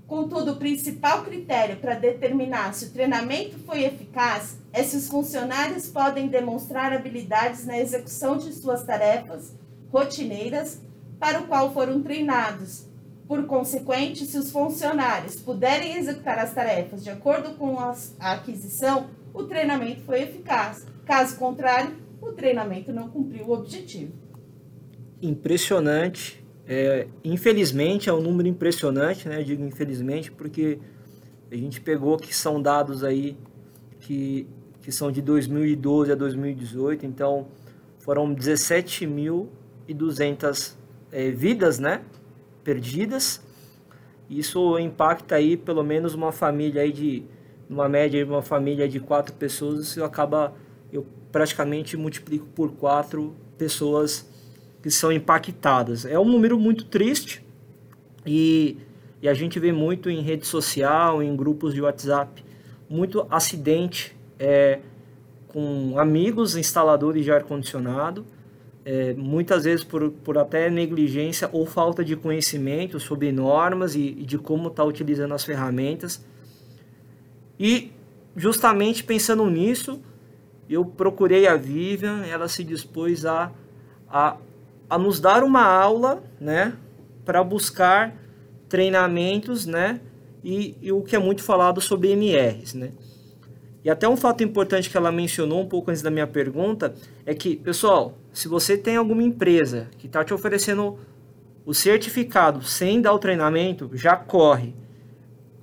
Contudo, 0.08 0.54
o 0.54 0.56
principal 0.56 1.24
critério 1.26 1.76
para 1.78 1.94
determinar 1.94 2.74
se 2.74 2.86
o 2.86 2.90
treinamento 2.92 3.60
foi 3.60 3.84
eficaz 3.84 4.58
é 4.72 4.82
se 4.82 4.96
os 4.96 5.10
funcionários 5.10 5.88
podem 5.88 6.30
demonstrar 6.30 6.94
habilidades 6.94 7.66
na 7.66 7.78
execução 7.78 8.38
de 8.38 8.54
suas 8.54 8.86
tarefas 8.86 9.54
rotineiras 9.92 10.82
para 11.20 11.42
o 11.42 11.48
qual 11.48 11.74
foram 11.74 12.02
treinados. 12.02 12.88
Por 13.28 13.46
consequente, 13.46 14.26
se 14.26 14.38
os 14.38 14.50
funcionários 14.50 15.36
puderem 15.36 15.98
executar 15.98 16.40
as 16.40 16.54
tarefas 16.54 17.04
de 17.04 17.10
acordo 17.10 17.56
com 17.56 17.78
a 17.78 17.94
aquisição, 18.32 19.10
o 19.34 19.44
treinamento 19.44 20.04
foi 20.04 20.22
eficaz. 20.22 20.86
Caso 21.06 21.36
contrário, 21.36 21.98
o 22.22 22.32
treinamento 22.32 22.94
não 22.94 23.10
cumpriu 23.10 23.48
o 23.48 23.52
objetivo. 23.52 24.14
Impressionante. 25.22 26.47
É, 26.68 27.08
infelizmente, 27.24 28.10
é 28.10 28.14
um 28.14 28.20
número 28.20 28.50
impressionante, 28.50 29.30
né? 29.30 29.40
Eu 29.40 29.46
digo 29.46 29.64
infelizmente 29.64 30.30
porque 30.30 30.78
a 31.50 31.56
gente 31.56 31.80
pegou 31.80 32.18
que 32.18 32.36
são 32.36 32.62
dados 32.62 33.06
aí 33.06 33.38
que, 34.02 34.46
que 34.82 34.92
são 34.92 35.10
de 35.10 35.22
2012 35.22 36.12
a 36.12 36.16
2018, 36.16 37.06
então 37.06 37.48
foram 38.00 38.36
17.200 38.36 40.76
é, 41.10 41.32
vidas, 41.32 41.80
né? 41.80 42.02
Perdidas. 42.66 43.42
Isso 44.30 44.78
impacta 44.78 45.36
aí 45.36 45.56
pelo 45.56 45.86
menos 45.86 46.14
uma 46.14 46.34
família 46.34 46.82
aí 46.82 46.92
de 46.92 47.24
uma 47.70 47.88
média 47.88 48.26
de 48.26 48.30
uma 48.30 48.42
família 48.42 48.90
de 48.90 49.00
quatro 49.00 49.34
pessoas, 49.36 49.88
isso 49.88 50.04
acaba 50.04 50.54
eu 50.92 51.06
praticamente 51.32 51.96
multiplico 51.96 52.46
por 52.48 52.72
quatro 52.72 53.34
pessoas 53.58 54.30
que 54.82 54.90
são 54.90 55.12
impactadas. 55.12 56.06
É 56.06 56.18
um 56.20 56.26
número 56.26 56.60
muito 56.60 56.86
triste 56.86 57.44
e, 58.26 58.78
e 59.22 59.28
a 59.28 59.34
gente 59.34 59.60
vê 59.60 59.72
muito 59.72 60.10
em 60.10 60.22
rede 60.22 60.46
social, 60.46 61.22
em 61.22 61.36
grupos 61.36 61.74
de 61.74 61.82
WhatsApp, 61.82 62.44
muito 62.90 63.26
acidente 63.30 64.16
é, 64.40 64.80
com 65.48 65.98
amigos 66.00 66.56
instaladores 66.56 67.24
de 67.24 67.32
ar-condicionado, 67.32 68.26
é, 68.86 69.14
muitas 69.14 69.66
vezes 69.66 69.84
por, 69.84 70.12
por 70.12 70.38
até 70.38 70.70
negligência 70.70 71.50
ou 71.52 71.66
falta 71.66 72.06
de 72.06 72.16
conhecimento 72.16 73.00
sobre 73.00 73.32
normas 73.32 73.96
e, 73.96 74.16
e 74.20 74.26
de 74.26 74.38
como 74.38 74.70
estar 74.70 74.84
tá 74.84 74.88
utilizando 74.88 75.34
as 75.34 75.44
ferramentas. 75.44 76.26
E 77.60 77.92
justamente 78.36 79.04
pensando 79.04 79.50
nisso, 79.50 80.00
eu 80.70 80.86
procurei 80.86 81.48
a 81.48 81.56
Vivian, 81.56 82.26
ela 82.26 82.48
se 82.48 82.64
dispôs 82.64 83.26
a, 83.26 83.52
a, 84.10 84.38
a 84.89 84.98
nos 84.98 85.20
dar 85.20 85.44
uma 85.44 85.63
aula, 85.63 86.24
né, 86.39 86.74
para 87.25 87.44
buscar 87.44 88.15
treinamentos, 88.70 89.65
né, 89.65 90.00
e, 90.43 90.76
e, 90.82 90.91
o 90.91 91.02
que 91.02 91.15
é 91.15 91.19
muito 91.19 91.43
falado 91.43 91.82
sobre 91.82 92.12
MRs, 92.12 92.73
né. 92.76 92.91
E 93.84 93.89
até 93.89 94.08
um 94.08 94.17
fato 94.17 94.43
importante 94.43 94.89
que 94.89 94.97
ela 94.97 95.12
mencionou 95.12 95.62
um 95.62 95.67
pouco 95.67 95.89
antes 95.91 96.02
da 96.02 96.10
minha 96.10 96.28
pergunta 96.28 96.93
é 97.26 97.34
que, 97.34 97.56
pessoal, 97.56 98.17
se 98.34 98.47
você 98.47 98.78
tem 98.78 98.97
alguma 98.97 99.23
empresa 99.23 99.88
que 99.97 100.08
está 100.08 100.23
te 100.23 100.34
oferecendo 100.34 101.00
o 101.65 101.73
certificado 101.73 102.62
sem 102.63 103.02
dar 103.02 103.13
o 103.13 103.19
treinamento, 103.19 103.89
já 103.93 104.15
corre 104.15 104.73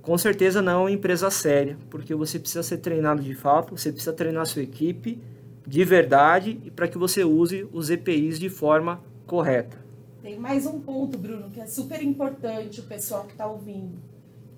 com 0.05 0.19
certeza 0.19 0.61
não 0.61 0.73
é 0.73 0.77
uma 0.77 0.91
empresa 0.91 1.31
séria, 1.31 1.79
porque 1.89 2.15
você 2.15 2.39
precisa 2.39 2.63
ser 2.63 2.77
treinado 2.79 3.23
de 3.23 3.35
fato, 3.35 3.77
você 3.77 3.91
precisa 3.91 4.13
treinar 4.13 4.45
sua 4.45 4.63
equipe 4.63 5.19
de 5.67 5.83
verdade 5.83 6.61
e 6.63 6.71
para 6.71 6.87
que 6.87 6.99
você 6.99 7.25
use 7.25 7.67
os 7.73 7.89
EPIs 7.89 8.39
de 8.39 8.51
forma 8.51 9.03
correta. 9.27 9.85
Tem 10.23 10.39
mais 10.39 10.67
um 10.67 10.81
ponto, 10.81 11.19
Bruno, 11.19 11.51
que 11.51 11.61
é 11.61 11.67
super 11.67 12.03
importante 12.03 12.81
o 12.81 12.85
pessoal 12.85 13.25
que 13.25 13.33
está 13.33 13.47
ouvindo. 13.47 13.99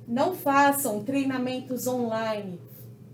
Não 0.06 0.34
façam 0.34 1.02
treinamentos 1.02 1.86
online. 1.86 2.60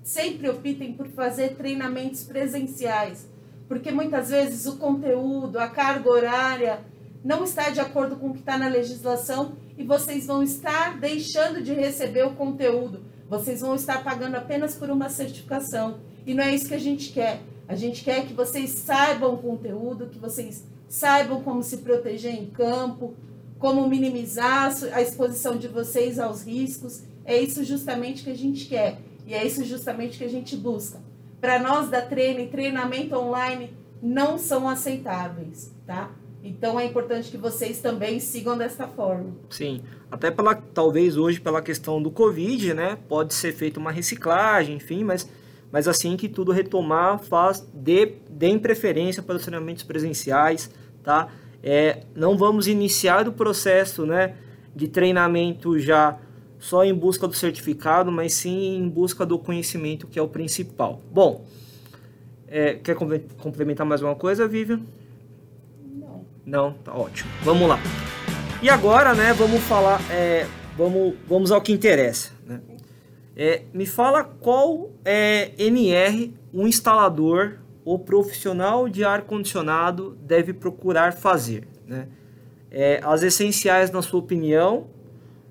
Sempre 0.03 0.51
optem 0.51 0.93
por 0.93 1.07
fazer 1.09 1.57
treinamentos 1.57 2.25
presenciais, 2.25 3.27
porque 3.69 3.91
muitas 3.91 4.31
vezes 4.31 4.67
o 4.67 4.77
conteúdo, 4.77 5.59
a 5.59 5.69
carga 5.69 6.11
horária 6.11 6.81
não 7.25 7.45
está 7.45 7.71
de 7.71 7.81
acordo 7.81 8.17
com 8.17 8.29
o 8.29 8.33
que 8.33 8.41
está 8.41 8.59
na 8.59 8.69
legislação 8.69 9.53
e 9.79 9.85
vocês 9.85 10.27
vão 10.27 10.43
estar 10.43 10.99
deixando 10.99 11.63
de 11.63 11.73
receber 11.73 12.27
o 12.27 12.35
conteúdo. 12.35 13.05
Vocês 13.29 13.61
vão 13.61 13.75
estar 13.75 14.03
pagando 14.03 14.35
apenas 14.35 14.75
por 14.75 14.91
uma 14.91 15.09
certificação. 15.09 16.01
E 16.27 16.35
não 16.35 16.45
é 16.45 16.55
isso 16.55 16.69
que 16.69 16.75
a 16.75 16.81
gente 16.81 17.13
quer. 17.13 17.41
A 17.67 17.75
gente 17.75 18.05
quer 18.05 18.27
que 18.27 18.35
vocês 18.35 18.71
saibam 18.71 19.35
o 19.35 19.39
conteúdo, 19.39 20.09
que 20.09 20.19
vocês 20.19 20.65
saibam 20.93 21.41
como 21.41 21.63
se 21.63 21.79
proteger 21.79 22.35
em 22.35 22.45
campo, 22.51 23.15
como 23.59 23.89
minimizar 23.89 24.71
a 24.93 25.01
exposição 25.01 25.57
de 25.57 25.67
vocês 25.67 26.19
aos 26.19 26.43
riscos. 26.43 27.03
É 27.25 27.41
isso 27.41 27.65
justamente 27.65 28.23
que 28.23 28.29
a 28.29 28.37
gente 28.37 28.67
quer. 28.67 28.99
E 29.27 29.33
é 29.33 29.43
isso 29.43 29.65
justamente 29.65 30.19
que 30.19 30.25
a 30.25 30.29
gente 30.29 30.55
busca. 30.55 31.01
Para 31.41 31.59
nós 31.59 31.89
da 31.89 32.03
treino 32.03 32.41
e 32.41 32.49
treinamento 32.49 33.17
online 33.17 33.71
não 34.03 34.37
são 34.37 34.69
aceitáveis, 34.69 35.75
tá? 35.87 36.11
Então 36.45 36.79
é 36.79 36.85
importante 36.85 37.31
que 37.31 37.39
vocês 37.39 37.81
também 37.81 38.21
sigam 38.21 38.59
dessa 38.59 38.87
forma. 38.87 39.33
Sim, 39.49 39.81
até 40.11 40.31
pela 40.31 40.55
talvez 40.55 41.17
hoje 41.17 41.41
pela 41.41 41.63
questão 41.63 42.03
do 42.03 42.11
Covid, 42.11 42.75
né? 42.75 42.99
Pode 43.09 43.33
ser 43.33 43.55
feita 43.55 43.81
uma 43.81 43.91
reciclagem, 43.91 44.77
enfim, 44.77 45.05
mas, 45.05 45.27
mas 45.71 45.89
assim 45.89 46.19
que 46.19 46.29
tudo 46.29 46.53
retomar, 46.53 47.19
faz 47.19 47.67
dê, 47.73 48.17
deem 48.29 48.59
preferência 48.59 49.23
para 49.23 49.37
os 49.37 49.43
treinamentos 49.43 49.85
presenciais, 49.85 50.71
tá? 51.03 51.29
É, 51.63 52.03
não 52.15 52.37
vamos 52.37 52.67
iniciar 52.67 53.29
o 53.29 53.33
processo, 53.33 54.05
né, 54.05 54.35
de 54.75 54.89
treinamento 54.89 55.79
já 55.79 56.19
só 56.59 56.85
em 56.85 56.95
busca 56.95 57.27
do 57.27 57.35
certificado, 57.35 58.11
mas 58.11 58.35
sim 58.35 58.77
em 58.77 58.89
busca 58.89 59.27
do 59.27 59.39
conhecimento, 59.39 60.07
que 60.07 60.19
é 60.19 60.23
o 60.23 60.29
principal. 60.29 61.01
Bom, 61.11 61.45
é, 62.47 62.75
quer 62.75 62.95
complementar 62.95 63.87
mais 63.87 64.03
uma 64.03 64.15
coisa, 64.15 64.47
Vivian? 64.47 64.81
Não, 66.45 66.73
tá 66.85 66.95
ótimo. 66.95 67.31
Vamos 67.43 67.69
lá. 67.69 67.79
E 68.61 68.69
agora, 68.69 69.15
né, 69.15 69.33
vamos 69.33 69.61
falar, 69.63 70.01
é, 70.11 70.47
vamos, 70.77 71.15
vamos 71.29 71.51
ao 71.51 71.61
que 71.61 71.73
interessa. 71.73 72.33
Né? 72.47 72.61
É, 73.37 73.63
me 73.73 73.87
fala 73.87 74.25
qual 74.25 74.91
é 75.05 75.53
NR 75.59 76.33
um 76.53 76.67
instalador 76.67 77.59
ou 77.85 77.99
profissional 77.99 78.89
de 78.89 79.05
ar-condicionado 79.05 80.17
deve 80.23 80.53
procurar 80.53 81.13
fazer. 81.13 81.67
Né? 81.87 82.09
É, 82.71 83.01
as 83.03 83.23
essenciais 83.23 83.91
na 83.91 84.03
sua 84.03 84.21
opinião 84.21 84.87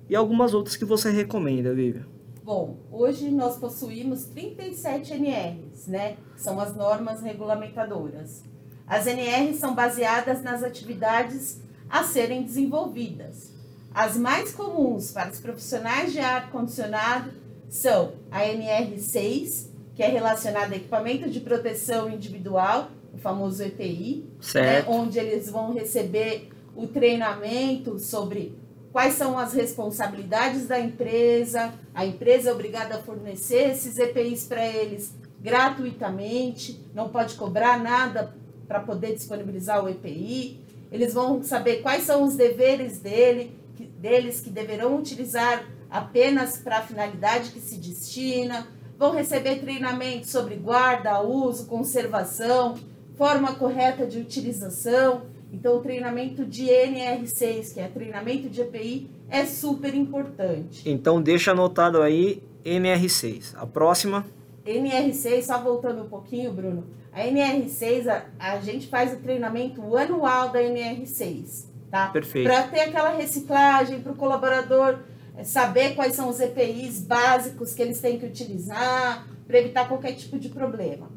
e 0.08 0.16
algumas 0.16 0.54
outras 0.54 0.76
que 0.76 0.84
você 0.84 1.10
recomenda, 1.10 1.74
Vivian. 1.74 2.06
Bom, 2.44 2.76
hoje 2.90 3.30
nós 3.30 3.56
possuímos 3.56 4.24
37 4.24 5.12
NRs, 5.12 5.86
né? 5.86 6.16
São 6.36 6.58
as 6.58 6.74
normas 6.74 7.22
regulamentadoras. 7.22 8.42
As 8.84 9.06
NRs 9.06 9.58
são 9.58 9.74
baseadas 9.74 10.42
nas 10.42 10.64
atividades 10.64 11.60
a 11.88 12.02
serem 12.02 12.42
desenvolvidas. 12.42 13.52
As 13.94 14.16
mais 14.16 14.52
comuns 14.52 15.12
para 15.12 15.30
os 15.30 15.38
profissionais 15.38 16.12
de 16.12 16.18
ar-condicionado 16.18 17.30
são 17.68 18.14
a 18.30 18.40
NR6, 18.40 19.68
que 19.94 20.02
é 20.02 20.08
relacionada 20.08 20.74
a 20.74 20.76
equipamento 20.76 21.28
de 21.28 21.40
proteção 21.40 22.08
individual, 22.08 22.90
o 23.12 23.18
famoso 23.18 23.62
EPI, 23.62 24.24
né, 24.54 24.84
onde 24.88 25.18
eles 25.18 25.50
vão 25.50 25.72
receber 25.72 26.48
o 26.74 26.86
treinamento 26.86 27.98
sobre 27.98 28.54
quais 28.90 29.14
são 29.14 29.38
as 29.38 29.52
responsabilidades 29.52 30.66
da 30.66 30.78
empresa, 30.80 31.72
a 31.94 32.06
empresa 32.06 32.50
é 32.50 32.52
obrigada 32.52 32.96
a 32.96 33.02
fornecer 33.02 33.70
esses 33.70 33.98
EPIs 33.98 34.44
para 34.44 34.66
eles 34.66 35.14
gratuitamente, 35.40 36.80
não 36.94 37.08
pode 37.08 37.34
cobrar 37.34 37.82
nada 37.82 38.34
para 38.68 38.80
poder 38.80 39.14
disponibilizar 39.14 39.84
o 39.84 39.88
EPI. 39.88 40.60
Eles 40.90 41.12
vão 41.12 41.42
saber 41.42 41.82
quais 41.82 42.04
são 42.04 42.22
os 42.22 42.36
deveres 42.36 43.00
dele, 43.00 43.58
que, 43.74 43.84
deles 43.84 44.40
que 44.40 44.50
deverão 44.50 44.96
utilizar 44.96 45.64
apenas 45.90 46.58
para 46.58 46.78
a 46.78 46.82
finalidade 46.82 47.50
que 47.50 47.60
se 47.60 47.76
destina. 47.76 48.66
Vão 49.02 49.10
receber 49.10 49.56
treinamento 49.56 50.28
sobre 50.28 50.54
guarda, 50.54 51.20
uso, 51.20 51.66
conservação, 51.66 52.76
forma 53.16 53.52
correta 53.52 54.06
de 54.06 54.20
utilização. 54.20 55.22
Então, 55.52 55.78
o 55.78 55.80
treinamento 55.80 56.46
de 56.46 56.66
NR6, 56.66 57.74
que 57.74 57.80
é 57.80 57.88
treinamento 57.88 58.48
de 58.48 58.60
EPI, 58.60 59.10
é 59.28 59.44
super 59.44 59.92
importante. 59.92 60.88
Então, 60.88 61.20
deixa 61.20 61.50
anotado 61.50 62.00
aí 62.00 62.44
NR6. 62.64 63.56
A 63.56 63.66
próxima? 63.66 64.24
NR6, 64.64 65.42
só 65.42 65.60
voltando 65.60 66.04
um 66.04 66.08
pouquinho, 66.08 66.52
Bruno. 66.52 66.84
A 67.12 67.22
NR6, 67.22 68.06
a, 68.06 68.24
a 68.38 68.60
gente 68.60 68.86
faz 68.86 69.12
o 69.14 69.16
treinamento 69.16 69.96
anual 69.96 70.50
da 70.50 70.60
NR6, 70.60 71.64
tá? 71.90 72.06
Perfeito. 72.06 72.48
Para 72.48 72.62
ter 72.68 72.82
aquela 72.82 73.10
reciclagem, 73.10 74.00
para 74.00 74.12
o 74.12 74.14
colaborador 74.14 75.00
saber 75.44 75.94
quais 75.94 76.14
são 76.14 76.28
os 76.28 76.40
EPIs 76.40 77.00
básicos 77.00 77.74
que 77.74 77.82
eles 77.82 78.00
têm 78.00 78.18
que 78.18 78.26
utilizar, 78.26 79.26
para 79.46 79.58
evitar 79.58 79.88
qualquer 79.88 80.14
tipo 80.14 80.38
de 80.38 80.48
problema. 80.48 81.10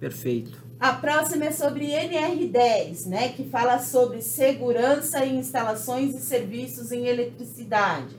Perfeito. 0.00 0.64
A 0.78 0.92
próxima 0.92 1.46
é 1.46 1.52
sobre 1.52 1.86
NR10, 1.86 3.06
né, 3.06 3.28
que 3.30 3.44
fala 3.44 3.78
sobre 3.78 4.20
segurança 4.20 5.24
em 5.24 5.38
instalações 5.38 6.14
e 6.14 6.20
serviços 6.20 6.92
em 6.92 7.06
eletricidade. 7.06 8.14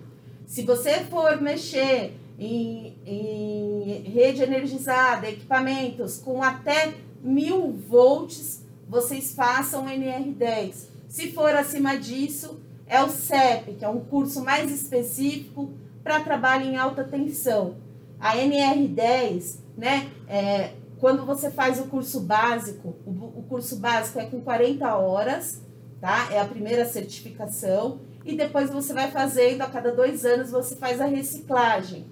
Se 0.48 0.64
você 0.64 1.02
for 1.02 1.40
mexer 1.42 2.14
em, 2.40 2.96
em 3.06 4.02
rede 4.10 4.42
energizada, 4.42 5.30
equipamentos 5.30 6.18
com 6.18 6.42
até 6.42 6.96
mil 7.22 7.74
volts, 7.74 8.64
vocês 8.88 9.34
façam 9.34 9.86
NR10. 9.86 10.88
Se 11.08 11.32
for 11.32 11.54
acima 11.54 11.98
disso, 11.98 12.60
é 12.88 13.04
o 13.04 13.10
CEP, 13.10 13.74
que 13.74 13.86
é 13.86 13.90
um 13.90 14.00
curso 14.00 14.44
mais 14.44 14.72
específico 14.72 15.72
para 16.04 16.22
trabalho 16.22 16.66
em 16.66 16.78
alta 16.78 17.04
tensão. 17.04 17.76
A 18.20 18.36
NR10, 18.38 19.58
né, 19.78 20.10
é, 20.28 20.72
quando 21.00 21.26
você 21.26 21.52
faz 21.52 21.80
o 21.80 21.86
curso 21.86 22.22
básico, 22.22 22.96
o, 23.06 23.12
o 23.40 23.46
curso 23.48 23.76
básico 23.76 24.20
é 24.20 24.26
com 24.26 24.42
40 24.42 24.96
horas, 24.96 25.62
tá? 26.00 26.30
É 26.32 26.40
a 26.40 26.46
primeira 26.46 26.86
certificação. 26.86 28.00
E 28.26 28.36
depois 28.36 28.70
você 28.70 28.94
vai 28.94 29.10
fazendo, 29.10 29.62
a 29.62 29.68
cada 29.68 29.92
dois 29.92 30.26
anos, 30.26 30.52
você 30.52 30.76
faz 30.76 31.00
a 31.00 31.06
reciclagem, 31.06 32.08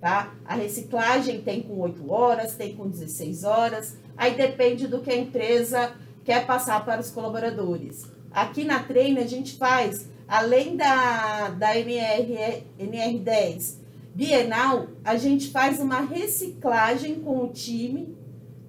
tá? 0.00 0.34
A 0.44 0.54
reciclagem 0.54 1.42
tem 1.42 1.62
com 1.62 1.78
8 1.78 2.10
horas, 2.10 2.54
tem 2.54 2.74
com 2.74 2.88
16 2.88 3.44
horas, 3.44 3.96
aí 4.16 4.34
depende 4.34 4.88
do 4.88 5.00
que 5.00 5.10
a 5.10 5.16
empresa 5.16 5.92
quer 6.24 6.46
passar 6.46 6.84
para 6.84 7.00
os 7.00 7.10
colaboradores. 7.10 8.06
Aqui 8.32 8.64
na 8.64 8.82
Treina 8.82 9.20
a 9.20 9.26
gente 9.26 9.56
faz, 9.56 10.08
além 10.32 10.76
da, 10.78 11.50
da 11.50 11.76
NR, 11.78 12.64
NR10 12.80 13.74
bienal, 14.14 14.88
a 15.04 15.14
gente 15.16 15.50
faz 15.50 15.78
uma 15.78 16.00
reciclagem 16.00 17.16
com 17.16 17.44
o 17.44 17.48
time 17.48 18.16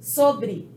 sobre 0.02 0.68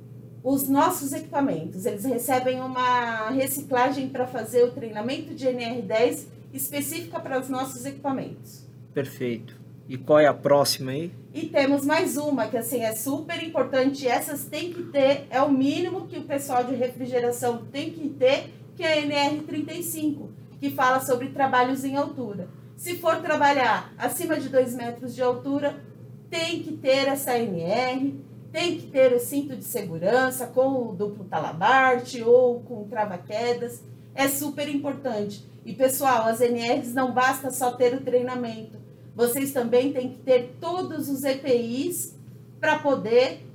os 0.45 0.69
nossos 0.69 1.13
equipamentos. 1.13 1.87
Eles 1.87 2.05
recebem 2.05 2.61
uma 2.61 3.31
reciclagem 3.31 4.09
para 4.11 4.29
fazer 4.29 4.63
o 4.63 4.71
treinamento 4.71 5.35
de 5.35 5.47
NR10 5.47 6.27
específica 6.55 7.19
para 7.19 7.41
os 7.41 7.49
nossos 7.49 7.85
equipamentos. 7.85 8.65
Perfeito. 8.95 9.57
E 9.89 9.99
qual 9.99 10.21
é 10.21 10.27
a 10.27 10.35
próxima 10.35 10.93
aí? 10.93 11.11
E 11.35 11.47
temos 11.47 11.85
mais 11.85 12.17
uma, 12.17 12.47
que 12.47 12.57
assim 12.57 12.83
é 12.83 12.95
super 12.95 13.43
importante. 13.43 14.07
Essas 14.07 14.45
tem 14.45 14.73
que 14.73 14.85
ter, 14.85 15.27
é 15.31 15.43
o 15.43 15.51
mínimo 15.51 16.07
que 16.07 16.17
o 16.17 16.23
pessoal 16.23 16.63
de 16.63 16.77
refrigeração 16.77 17.67
tem 17.73 17.91
que 17.91 18.09
ter, 18.09 18.53
que 18.77 18.85
é 18.85 19.01
a 19.01 19.03
NR35, 19.03 20.29
que 20.59 20.71
fala 20.71 21.01
sobre 21.01 21.31
trabalhos 21.31 21.85
em 21.85 21.97
altura. 21.97 22.49
Se 22.77 22.99
for 22.99 23.17
trabalhar 23.23 23.93
acima 23.97 24.39
de 24.39 24.49
2 24.49 24.75
metros 24.75 25.15
de 25.15 25.23
altura, 25.23 25.83
tem 26.29 26.63
que 26.63 26.73
ter 26.73 27.09
essa 27.09 27.39
NR, 27.39 28.15
tem 28.53 28.79
que 28.79 28.87
ter 28.87 29.13
o 29.13 29.19
cinto 29.21 29.57
de 29.57 29.65
segurança 29.65 30.47
com 30.47 30.89
o 30.89 30.93
duplo 30.93 31.25
talabarte 31.25 32.23
ou 32.23 32.61
com 32.61 32.89
trava-quedas. 32.89 33.83
É 34.15 34.29
super 34.29 34.69
importante. 34.69 35.47
E 35.65 35.75
pessoal, 35.75 36.27
as 36.27 36.41
NRs 36.41 36.95
não 36.95 37.13
basta 37.13 37.51
só 37.51 37.73
ter 37.73 37.95
o 37.95 38.01
treinamento. 38.01 38.79
Vocês 39.15 39.53
também 39.53 39.93
têm 39.93 40.11
que 40.11 40.19
ter 40.19 40.57
todos 40.61 41.09
os 41.09 41.25
EPIs 41.25 42.15
para 42.61 42.79
poder 42.79 43.47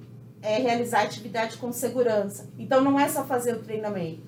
é, 0.42 0.58
realizar 0.58 1.04
atividade 1.04 1.58
com 1.58 1.72
segurança. 1.72 2.50
Então 2.58 2.82
não 2.82 3.00
é 3.00 3.08
só 3.08 3.24
fazer 3.24 3.56
o 3.56 3.60
treinamento, 3.60 4.24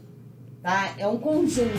tá? 0.61 0.93
É 0.97 1.07
um 1.07 1.17
conjunto. 1.17 1.71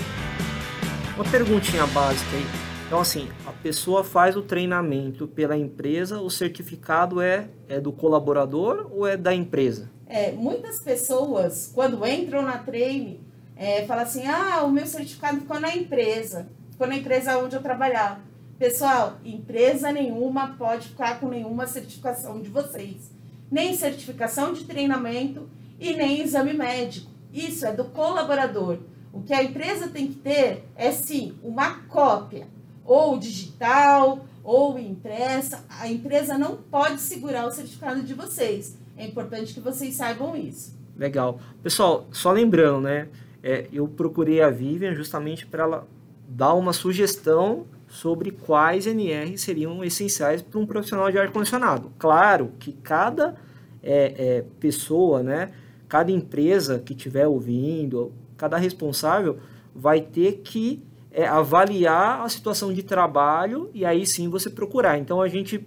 Uma 1.16 1.24
perguntinha 1.30 1.86
básica 1.86 2.36
aí. 2.36 2.44
Então, 2.88 2.98
assim, 2.98 3.28
a 3.46 3.52
pessoa 3.52 4.02
faz 4.02 4.36
o 4.36 4.42
treinamento 4.42 5.28
pela 5.28 5.56
empresa, 5.56 6.20
o 6.20 6.28
certificado 6.28 7.20
é, 7.20 7.48
é 7.68 7.80
do 7.80 7.92
colaborador 7.92 8.90
ou 8.90 9.06
é 9.06 9.16
da 9.16 9.32
empresa? 9.32 9.88
É, 10.08 10.32
muitas 10.32 10.80
pessoas, 10.80 11.70
quando 11.72 12.04
entram 12.04 12.42
na 12.42 12.58
treine, 12.58 13.20
é, 13.54 13.86
falam 13.86 14.02
assim: 14.02 14.26
ah, 14.26 14.64
o 14.64 14.72
meu 14.72 14.86
certificado 14.86 15.38
ficou 15.38 15.60
na 15.60 15.76
empresa, 15.76 16.48
ficou 16.72 16.88
na 16.88 16.96
empresa 16.96 17.38
onde 17.38 17.54
eu 17.54 17.62
trabalhava. 17.62 18.20
Pessoal, 18.58 19.18
empresa 19.24 19.92
nenhuma 19.92 20.56
pode 20.58 20.88
ficar 20.88 21.20
com 21.20 21.28
nenhuma 21.28 21.68
certificação 21.68 22.42
de 22.42 22.48
vocês, 22.48 23.12
nem 23.48 23.72
certificação 23.76 24.52
de 24.52 24.64
treinamento 24.64 25.48
e 25.78 25.94
nem 25.94 26.22
exame 26.22 26.54
médico. 26.54 27.08
Isso 27.32 27.64
é 27.64 27.72
do 27.72 27.84
colaborador. 27.84 28.78
O 29.14 29.22
que 29.22 29.32
a 29.32 29.44
empresa 29.44 29.86
tem 29.86 30.08
que 30.08 30.16
ter 30.16 30.64
é 30.74 30.90
sim 30.90 31.34
uma 31.40 31.78
cópia 31.84 32.48
ou 32.84 33.16
digital, 33.16 34.26
ou 34.42 34.76
impressa, 34.76 35.64
a 35.70 35.88
empresa 35.88 36.36
não 36.36 36.56
pode 36.56 37.00
segurar 37.00 37.46
o 37.46 37.50
certificado 37.52 38.02
de 38.02 38.12
vocês. 38.12 38.76
É 38.96 39.06
importante 39.06 39.54
que 39.54 39.60
vocês 39.60 39.94
saibam 39.94 40.36
isso. 40.36 40.76
Legal. 40.96 41.38
Pessoal, 41.62 42.06
só 42.10 42.32
lembrando, 42.32 42.82
né? 42.82 43.08
É, 43.42 43.66
eu 43.72 43.86
procurei 43.86 44.42
a 44.42 44.50
Vivian 44.50 44.94
justamente 44.94 45.46
para 45.46 45.62
ela 45.62 45.88
dar 46.28 46.54
uma 46.54 46.72
sugestão 46.72 47.66
sobre 47.86 48.32
quais 48.32 48.86
NR 48.86 49.38
seriam 49.38 49.84
essenciais 49.84 50.42
para 50.42 50.58
um 50.58 50.66
profissional 50.66 51.10
de 51.10 51.18
ar-condicionado. 51.18 51.92
Claro 51.98 52.50
que 52.58 52.72
cada 52.72 53.36
é, 53.82 54.14
é, 54.16 54.44
pessoa, 54.58 55.22
né, 55.22 55.52
cada 55.88 56.10
empresa 56.10 56.80
que 56.80 56.92
estiver 56.92 57.26
ouvindo, 57.28 58.12
cada 58.36 58.56
responsável 58.56 59.38
vai 59.74 60.00
ter 60.00 60.40
que 60.44 60.82
é, 61.10 61.26
avaliar 61.26 62.22
a 62.22 62.28
situação 62.28 62.72
de 62.72 62.82
trabalho 62.82 63.70
e 63.72 63.84
aí 63.84 64.06
sim 64.06 64.28
você 64.28 64.50
procurar. 64.50 64.98
Então 64.98 65.20
a 65.20 65.28
gente 65.28 65.66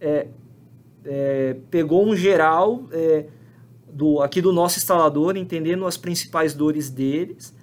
é, 0.00 0.28
é, 1.04 1.56
pegou 1.70 2.06
um 2.06 2.14
geral 2.14 2.84
é, 2.92 3.26
do, 3.90 4.20
aqui 4.20 4.42
do 4.42 4.52
nosso 4.52 4.78
instalador, 4.78 5.36
entendendo 5.36 5.86
as 5.86 5.96
principais 5.96 6.52
dores 6.52 6.90
deles, 6.90 7.54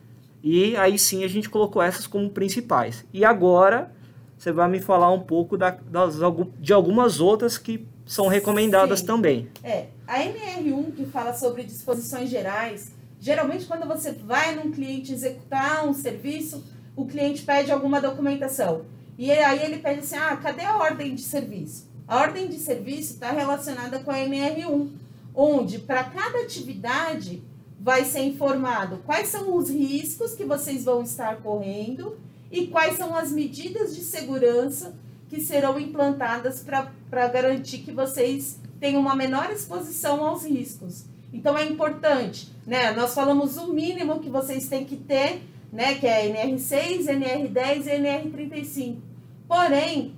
e 0.43 0.75
aí 0.77 0.97
sim 0.97 1.23
a 1.23 1.27
gente 1.27 1.49
colocou 1.49 1.81
essas 1.81 2.07
como 2.07 2.29
principais. 2.29 3.05
E 3.13 3.23
agora 3.23 3.91
você 4.37 4.51
vai 4.51 4.67
me 4.67 4.79
falar 4.79 5.11
um 5.11 5.19
pouco 5.19 5.55
da, 5.55 5.69
das, 5.69 6.15
de 6.59 6.73
algumas 6.73 7.19
outras 7.19 7.59
que 7.59 7.85
são 8.05 8.27
recomendadas 8.27 9.01
sim. 9.01 9.05
também. 9.05 9.47
É, 9.63 9.87
a 10.07 10.19
NR1 10.19 10.95
que 10.95 11.05
fala 11.05 11.33
sobre 11.33 11.63
disposições 11.63 12.29
gerais, 12.29 12.91
geralmente 13.21 13.65
quando 13.65 13.87
você 13.87 14.11
vai 14.11 14.55
num 14.55 14.71
cliente 14.71 15.13
executar 15.13 15.87
um 15.87 15.93
serviço, 15.93 16.65
o 16.95 17.05
cliente 17.05 17.43
pede 17.43 17.71
alguma 17.71 18.01
documentação. 18.01 18.83
E 19.17 19.31
aí 19.31 19.63
ele 19.63 19.77
pede 19.77 19.99
assim: 19.99 20.15
ah, 20.15 20.35
cadê 20.35 20.65
a 20.65 20.77
ordem 20.77 21.13
de 21.13 21.21
serviço? 21.21 21.87
A 22.07 22.17
ordem 22.17 22.49
de 22.49 22.57
serviço 22.57 23.13
está 23.13 23.31
relacionada 23.31 23.99
com 23.99 24.11
a 24.11 24.17
NR1, 24.17 24.89
onde 25.33 25.79
para 25.79 26.03
cada 26.03 26.39
atividade 26.39 27.41
vai 27.79 28.03
ser 28.03 28.21
informado 28.21 29.01
quais 29.05 29.29
são 29.29 29.55
os 29.55 29.69
riscos 29.69 30.33
que 30.33 30.43
vocês 30.43 30.83
vão 30.83 31.03
estar 31.03 31.37
correndo 31.37 32.19
e 32.51 32.67
quais 32.67 32.97
são 32.97 33.15
as 33.15 33.31
medidas 33.31 33.95
de 33.95 34.01
segurança 34.01 34.93
que 35.29 35.39
serão 35.39 35.79
implantadas 35.79 36.59
para 36.59 37.27
garantir 37.29 37.79
que 37.79 37.91
vocês 37.91 38.59
tenham 38.79 38.99
uma 38.99 39.15
menor 39.15 39.49
exposição 39.51 40.25
aos 40.25 40.43
riscos. 40.43 41.05
Então 41.33 41.57
é 41.57 41.65
importante, 41.65 42.51
né? 42.65 42.91
Nós 42.91 43.13
falamos 43.13 43.57
o 43.57 43.73
mínimo 43.73 44.19
que 44.19 44.29
vocês 44.29 44.67
têm 44.67 44.85
que 44.85 44.97
ter 44.97 45.41
né, 45.71 45.95
que 45.95 46.05
é 46.05 46.27
NR6, 46.27 47.05
NR10 47.05 47.85
e 47.85 47.99
NR35. 47.99 48.97
Porém, 49.47 50.15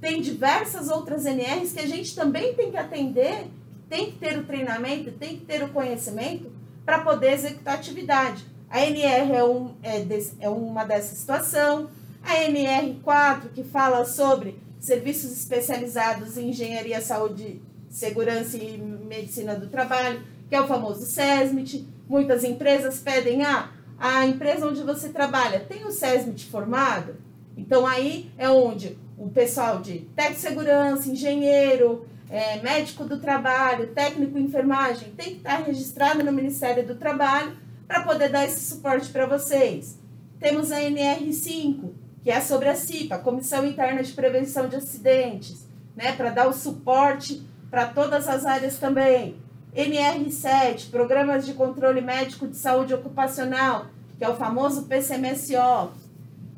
tem 0.00 0.20
diversas 0.20 0.88
outras 0.88 1.26
NRs 1.26 1.72
que 1.72 1.80
a 1.80 1.86
gente 1.86 2.14
também 2.14 2.54
tem 2.54 2.70
que 2.70 2.76
atender, 2.76 3.46
tem 3.88 4.12
que 4.12 4.18
ter 4.18 4.38
o 4.38 4.44
treinamento, 4.44 5.10
tem 5.12 5.36
que 5.38 5.44
ter 5.44 5.62
o 5.62 5.68
conhecimento 5.68 6.50
para 6.84 7.00
poder 7.00 7.32
executar 7.32 7.74
a 7.74 7.78
atividade. 7.78 8.44
A 8.70 8.80
NR 8.84 9.32
é, 9.32 9.44
um, 9.44 9.74
é, 9.82 10.00
desse, 10.00 10.36
é 10.40 10.48
uma 10.48 10.84
dessa 10.84 11.14
situação. 11.14 11.90
A 12.22 12.36
NR4, 12.36 13.50
que 13.54 13.64
fala 13.64 14.04
sobre 14.04 14.58
serviços 14.78 15.32
especializados 15.32 16.36
em 16.36 16.50
engenharia, 16.50 17.00
saúde, 17.00 17.60
segurança 17.90 18.56
e 18.56 18.78
medicina 18.78 19.54
do 19.54 19.68
trabalho, 19.68 20.22
que 20.52 20.56
é 20.56 20.60
o 20.60 20.66
famoso 20.66 21.06
SESMIT. 21.06 21.88
Muitas 22.06 22.44
empresas 22.44 23.00
pedem, 23.00 23.42
ah, 23.42 23.70
a 23.98 24.26
empresa 24.26 24.66
onde 24.66 24.82
você 24.82 25.08
trabalha 25.08 25.60
tem 25.60 25.86
o 25.86 25.90
SESMIT 25.90 26.44
formado? 26.50 27.14
Então 27.56 27.86
aí 27.86 28.30
é 28.36 28.50
onde 28.50 28.98
o 29.16 29.30
pessoal 29.30 29.80
de 29.80 30.00
técnico 30.14 30.34
de 30.34 30.40
segurança, 30.46 31.08
engenheiro, 31.08 32.06
é, 32.28 32.60
médico 32.60 33.06
do 33.06 33.18
trabalho, 33.18 33.94
técnico 33.94 34.36
em 34.36 34.42
enfermagem 34.42 35.14
tem 35.16 35.30
que 35.30 35.36
estar 35.36 35.56
registrado 35.62 36.22
no 36.22 36.30
Ministério 36.30 36.86
do 36.86 36.96
Trabalho 36.96 37.56
para 37.88 38.02
poder 38.02 38.28
dar 38.28 38.44
esse 38.44 38.60
suporte 38.60 39.08
para 39.08 39.24
vocês. 39.24 39.98
Temos 40.38 40.70
a 40.70 40.82
NR5, 40.82 41.92
que 42.22 42.30
é 42.30 42.42
sobre 42.42 42.68
a 42.68 42.74
CIPA, 42.74 43.16
Comissão 43.20 43.64
Interna 43.64 44.02
de 44.02 44.12
Prevenção 44.12 44.68
de 44.68 44.76
Acidentes, 44.76 45.66
né, 45.96 46.12
para 46.12 46.28
dar 46.28 46.46
o 46.46 46.52
suporte 46.52 47.42
para 47.70 47.86
todas 47.86 48.28
as 48.28 48.44
áreas 48.44 48.76
também. 48.76 49.40
NR7, 49.74 50.90
Programas 50.90 51.46
de 51.46 51.54
Controle 51.54 52.02
Médico 52.02 52.46
de 52.46 52.56
Saúde 52.56 52.92
Ocupacional, 52.92 53.86
que 54.18 54.24
é 54.24 54.28
o 54.28 54.36
famoso 54.36 54.82
PCMSO. 54.82 55.90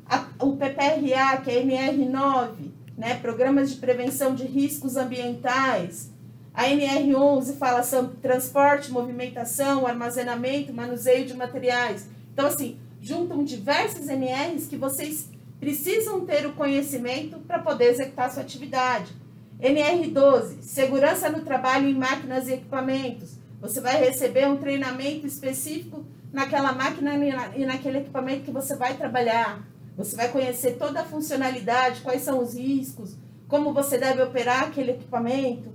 A, 0.07 0.25
o 0.39 0.57
PPRA, 0.57 1.37
que 1.41 1.49
é 1.49 1.63
NR9, 1.63 2.49
né, 2.97 3.15
Programas 3.15 3.71
de 3.71 3.77
Prevenção 3.77 4.35
de 4.35 4.43
Riscos 4.43 4.97
Ambientais. 4.97 6.11
A 6.53 6.65
NR11 6.65 7.57
fala 7.57 7.83
sobre 7.83 8.17
transporte, 8.17 8.91
movimentação, 8.91 9.87
armazenamento, 9.87 10.73
manuseio 10.73 11.25
de 11.25 11.33
materiais. 11.33 12.07
Então, 12.33 12.47
assim, 12.47 12.77
juntam 13.01 13.43
diversas 13.43 14.09
NRs 14.09 14.67
que 14.67 14.77
vocês 14.77 15.29
precisam 15.59 16.25
ter 16.25 16.45
o 16.45 16.53
conhecimento 16.53 17.39
para 17.39 17.59
poder 17.59 17.85
executar 17.85 18.27
a 18.27 18.29
sua 18.29 18.43
atividade. 18.43 19.13
NR12, 19.61 20.61
segurança 20.61 21.29
no 21.29 21.41
trabalho 21.41 21.87
em 21.87 21.93
máquinas 21.93 22.47
e 22.47 22.53
equipamentos. 22.53 23.37
Você 23.61 23.79
vai 23.79 23.97
receber 23.97 24.47
um 24.47 24.57
treinamento 24.57 25.25
específico 25.25 26.05
naquela 26.31 26.73
máquina 26.73 27.13
e 27.55 27.65
naquele 27.65 27.99
equipamento 27.99 28.43
que 28.43 28.51
você 28.51 28.75
vai 28.75 28.95
trabalhar. 28.95 29.65
Você 29.97 30.15
vai 30.15 30.29
conhecer 30.29 30.73
toda 30.73 31.01
a 31.01 31.05
funcionalidade, 31.05 32.01
quais 32.01 32.21
são 32.21 32.43
os 32.43 32.53
riscos, 32.53 33.15
como 33.47 33.73
você 33.73 33.97
deve 33.97 34.21
operar 34.21 34.63
aquele 34.63 34.91
equipamento. 34.91 35.73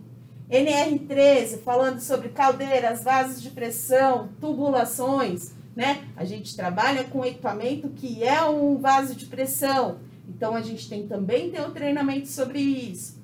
NR13, 0.50 1.62
falando 1.62 2.00
sobre 2.00 2.28
caldeiras, 2.30 3.02
vasos 3.02 3.40
de 3.40 3.50
pressão, 3.50 4.28
tubulações, 4.40 5.52
né? 5.74 6.04
A 6.16 6.24
gente 6.24 6.56
trabalha 6.56 7.04
com 7.04 7.24
equipamento 7.24 7.88
que 7.88 8.22
é 8.22 8.42
um 8.44 8.76
vaso 8.76 9.14
de 9.14 9.26
pressão. 9.26 10.00
Então 10.28 10.54
a 10.54 10.60
gente 10.60 10.88
tem 10.88 11.06
também 11.06 11.50
ter 11.50 11.62
um 11.62 11.70
treinamento 11.70 12.28
sobre 12.28 12.58
isso. 12.58 13.19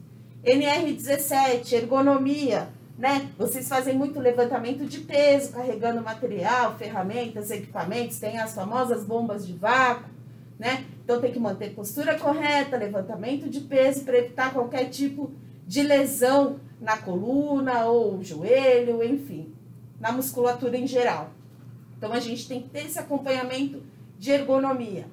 NR17, 0.47 1.73
ergonomia, 1.73 2.69
né? 2.97 3.29
Vocês 3.37 3.69
fazem 3.69 3.97
muito 3.97 4.21
levantamento 4.21 4.87
de 4.87 5.01
peso, 5.01 5.53
carregando 5.53 6.01
material, 6.01 6.79
ferramentas, 6.79 7.51
equipamentos, 7.51 8.21
tem 8.21 8.39
as 8.39 8.55
famosas 8.55 9.05
bombas 9.05 9.45
de 9.45 9.55
vácuo, 9.55 10.09
né? 10.57 10.85
Então 11.05 11.21
tem 11.21 11.33
que 11.33 11.41
manter 11.41 11.75
postura 11.75 12.17
correta, 12.17 12.77
levantamento 12.77 13.51
de 13.51 13.61
peso 13.61 14.05
para 14.05 14.19
evitar 14.19 14.53
qualquer 14.53 14.89
tipo 14.89 15.33
de 15.67 15.83
lesão 15.83 16.61
na 16.81 16.97
coluna 16.97 17.87
ou 17.87 18.23
joelho, 18.23 19.03
enfim, 19.03 19.53
na 19.99 20.13
musculatura 20.13 20.77
em 20.77 20.87
geral. 20.87 21.31
Então 21.99 22.13
a 22.13 22.21
gente 22.21 22.47
tem 22.47 22.63
que 22.63 22.69
ter 22.69 22.87
esse 22.87 23.01
acompanhamento 23.01 23.83
de 24.17 24.31
ergonomia. 24.31 25.07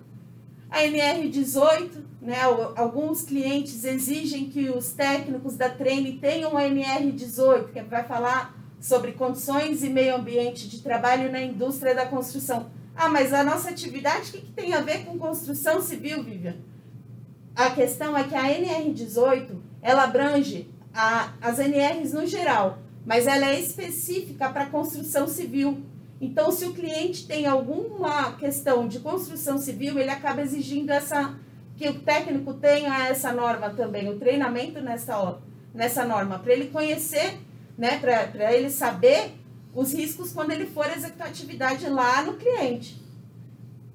A 0.69 0.82
NR18, 0.82 2.03
né, 2.24 2.38
alguns 2.76 3.22
clientes 3.22 3.84
exigem 3.84 4.50
que 4.50 4.70
os 4.70 4.94
técnicos 4.94 5.58
da 5.58 5.70
treine 5.70 6.14
tenham 6.14 6.58
a 6.58 6.64
NR18, 6.64 7.74
que 7.74 7.82
vai 7.82 8.04
falar 8.06 8.58
sobre 8.80 9.12
condições 9.12 9.84
e 9.84 9.90
meio 9.90 10.16
ambiente 10.16 10.70
de 10.70 10.82
trabalho 10.82 11.30
na 11.32 11.42
indústria 11.42 11.94
da 11.94 12.06
construção. 12.06 12.68
Ah, 12.96 13.10
mas 13.10 13.34
a 13.34 13.44
nossa 13.44 13.70
atividade, 13.70 14.30
o 14.30 14.34
que, 14.34 14.42
que 14.42 14.52
tem 14.52 14.74
a 14.74 14.80
ver 14.80 15.04
com 15.06 15.18
construção 15.18 15.82
civil, 15.82 16.24
Vivian? 16.24 16.56
A 17.56 17.72
questão 17.72 18.18
é 18.18 18.24
que 18.24 18.36
a 18.36 18.44
NR18, 18.44 19.50
ela 19.82 20.04
abrange 20.04 20.70
a, 20.94 21.34
as 21.42 21.60
NRs 21.60 22.14
no 22.14 22.26
geral, 22.26 22.80
mas 23.06 23.28
ela 23.28 23.48
é 23.50 23.60
específica 23.60 24.50
para 24.50 24.68
construção 24.68 25.28
civil. 25.28 25.84
Então, 26.22 26.52
se 26.52 26.66
o 26.66 26.74
cliente 26.74 27.28
tem 27.28 27.46
alguma 27.46 28.34
questão 28.34 28.88
de 28.88 29.00
construção 29.00 29.58
civil, 29.58 30.00
ele 30.00 30.10
acaba 30.10 30.42
exigindo 30.42 30.90
essa 30.90 31.36
que 31.84 31.89
o 31.89 32.00
técnico 32.00 32.54
tenha 32.54 33.10
essa 33.10 33.34
norma 33.34 33.69
também, 33.72 34.08
o 34.08 34.17
treinamento 34.17 34.80
nessa, 34.80 35.38
nessa 35.74 36.06
norma, 36.06 36.39
para 36.39 36.54
ele 36.54 36.67
conhecer, 36.67 37.38
né, 37.78 38.00
para 38.00 38.54
ele 38.54 38.69
saber 38.69 39.34
os 39.76 39.93
riscos 39.93 40.32
quando 40.32 40.52
ele 40.52 40.65
for 40.65 40.89
executar 40.89 41.28
atividade 41.28 41.89
lá 41.89 42.22
no 42.24 42.36
cliente. 42.36 43.04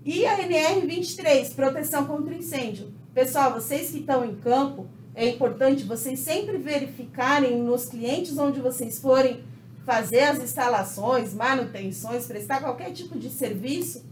E 0.04 0.26
a 0.26 0.36
NR23, 0.36 1.54
proteção 1.54 2.04
contra 2.04 2.34
incêndio. 2.34 2.92
Pessoal, 3.14 3.54
vocês 3.54 3.90
que 3.90 4.00
estão 4.00 4.22
em 4.22 4.36
campo, 4.36 4.86
é 5.14 5.26
importante 5.26 5.84
vocês 5.84 6.18
sempre 6.18 6.58
verificarem 6.58 7.62
nos 7.62 7.86
clientes 7.86 8.36
onde 8.36 8.60
vocês 8.60 8.98
forem 8.98 9.42
fazer 9.86 10.24
as 10.24 10.40
instalações, 10.40 11.32
manutenções, 11.32 12.26
prestar 12.26 12.60
qualquer 12.60 12.92
tipo 12.92 13.18
de 13.18 13.30
serviço, 13.30 14.04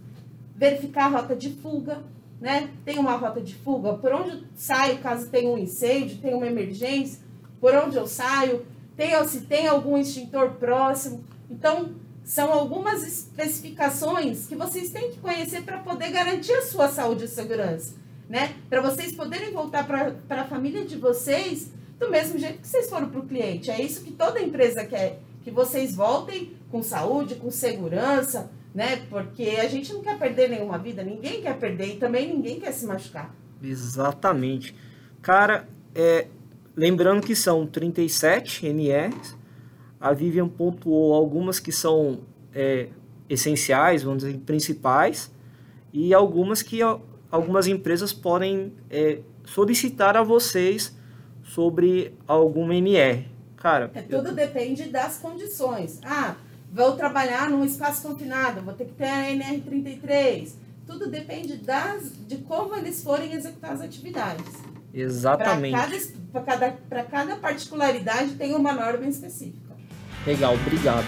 verificar 0.57 1.05
a 1.05 1.21
rota 1.21 1.37
de 1.37 1.51
fuga, 1.51 2.03
né? 2.41 2.71
Tem 2.85 2.99
uma 2.99 3.17
rota 3.17 3.41
de 3.41 3.55
fuga, 3.55 3.95
por 3.95 4.13
onde 4.13 4.31
eu 4.31 4.41
saio 4.55 4.99
caso 4.99 5.29
tenha 5.31 5.51
um 5.51 5.59
incêndio, 5.59 6.19
tem 6.19 6.35
uma 6.35 6.47
emergência, 6.47 7.21
por 7.61 7.75
onde 7.75 7.97
eu 7.97 8.07
saio, 8.07 8.65
tem, 8.97 9.13
se 9.27 9.43
tem 9.43 9.67
algum 9.67 9.97
extintor 9.97 10.53
próximo. 10.53 11.25
Então, 11.51 11.95
são 12.25 12.53
algumas 12.53 13.07
especificações 13.07 14.47
que 14.47 14.57
vocês 14.57 14.91
têm 14.91 15.11
que 15.11 15.19
conhecer 15.19 15.63
para 15.63 15.79
poder 15.79 16.11
garantir 16.11 16.53
a 16.53 16.63
sua 16.63 16.89
saúde 16.89 17.25
e 17.25 17.29
segurança, 17.29 17.95
né? 18.29 18.55
Para 18.69 18.81
vocês 18.81 19.13
poderem 19.13 19.53
voltar 19.53 19.87
para 19.87 20.43
a 20.43 20.45
família 20.45 20.85
de 20.85 20.97
vocês 20.97 21.71
do 21.99 22.11
mesmo 22.11 22.39
jeito 22.39 22.61
que 22.61 22.69
vocês 22.69 22.91
foram 22.91 23.09
para 23.09 23.21
o 23.21 23.27
cliente. 23.27 23.71
É 23.71 23.81
isso 23.81 24.03
que 24.03 24.13
toda 24.13 24.43
empresa 24.43 24.85
quer 24.85 25.21
que 25.47 25.51
vocês 25.53 25.95
voltem 25.95 26.57
com 26.73 26.83
saúde, 26.83 27.37
com 27.37 27.53
segurança, 27.53 28.51
né? 28.77 29.07
Porque 29.09 29.57
a 29.59 29.67
gente 29.67 29.91
não 29.95 30.03
quer 30.03 30.19
perder 30.19 30.51
nenhuma 30.51 30.77
vida, 30.77 31.03
ninguém 31.03 31.41
quer 31.41 31.59
perder 31.59 31.95
e 31.95 31.97
também 31.97 32.29
ninguém 32.29 32.61
quer 32.61 32.73
se 32.73 32.85
machucar. 32.85 33.35
Exatamente. 33.63 34.77
Cara, 35.23 35.67
é, 35.95 36.27
lembrando 36.77 37.23
que 37.23 37.35
são 37.35 37.67
37 37.67 38.67
NRs, 38.67 39.35
a 39.99 40.13
Vivian 40.13 40.47
pontuou 40.47 41.15
algumas 41.15 41.59
que 41.59 41.73
são 41.73 42.21
é, 42.55 42.91
essenciais, 43.31 44.03
vamos 44.03 44.23
dizer, 44.23 44.39
principais, 44.41 45.33
e 45.91 46.13
algumas 46.13 46.63
que 46.63 46.81
algumas 47.31 47.67
empresas 47.67 48.13
podem 48.13 48.75
é, 48.91 49.21
solicitar 49.47 50.19
a 50.19 50.23
vocês 50.23 50.95
sobre 51.43 52.15
alguma 52.27 52.75
NR. 52.75 53.27
Cara, 53.57 53.91
é, 53.95 54.03
tudo 54.03 54.29
eu... 54.29 54.35
depende 54.35 54.91
das 54.91 55.17
condições. 55.17 55.99
Ah, 56.05 56.37
vou 56.73 56.97
trabalhar 56.97 57.49
num 57.51 57.65
espaço 57.65 58.07
confinado, 58.07 58.63
vou 58.63 58.75
ter 58.75 58.87
que 58.87 58.95
ter 58.95 59.09
a 59.09 59.31
NR33. 59.31 60.53
Tudo 60.87 61.11
depende 61.11 61.57
das, 61.57 62.13
de 62.29 62.39
como 62.39 62.75
eles 62.77 63.03
forem 63.03 63.33
executar 63.33 63.73
as 63.73 63.81
atividades. 63.81 64.47
Exatamente. 64.95 65.73
Para 66.33 66.43
cada, 66.43 66.71
cada, 66.73 67.05
cada 67.05 67.37
particularidade 67.37 68.35
tem 68.35 68.55
uma 68.55 68.73
norma 68.73 69.07
específica. 69.07 69.77
Legal, 70.27 70.55
obrigado. 70.55 71.07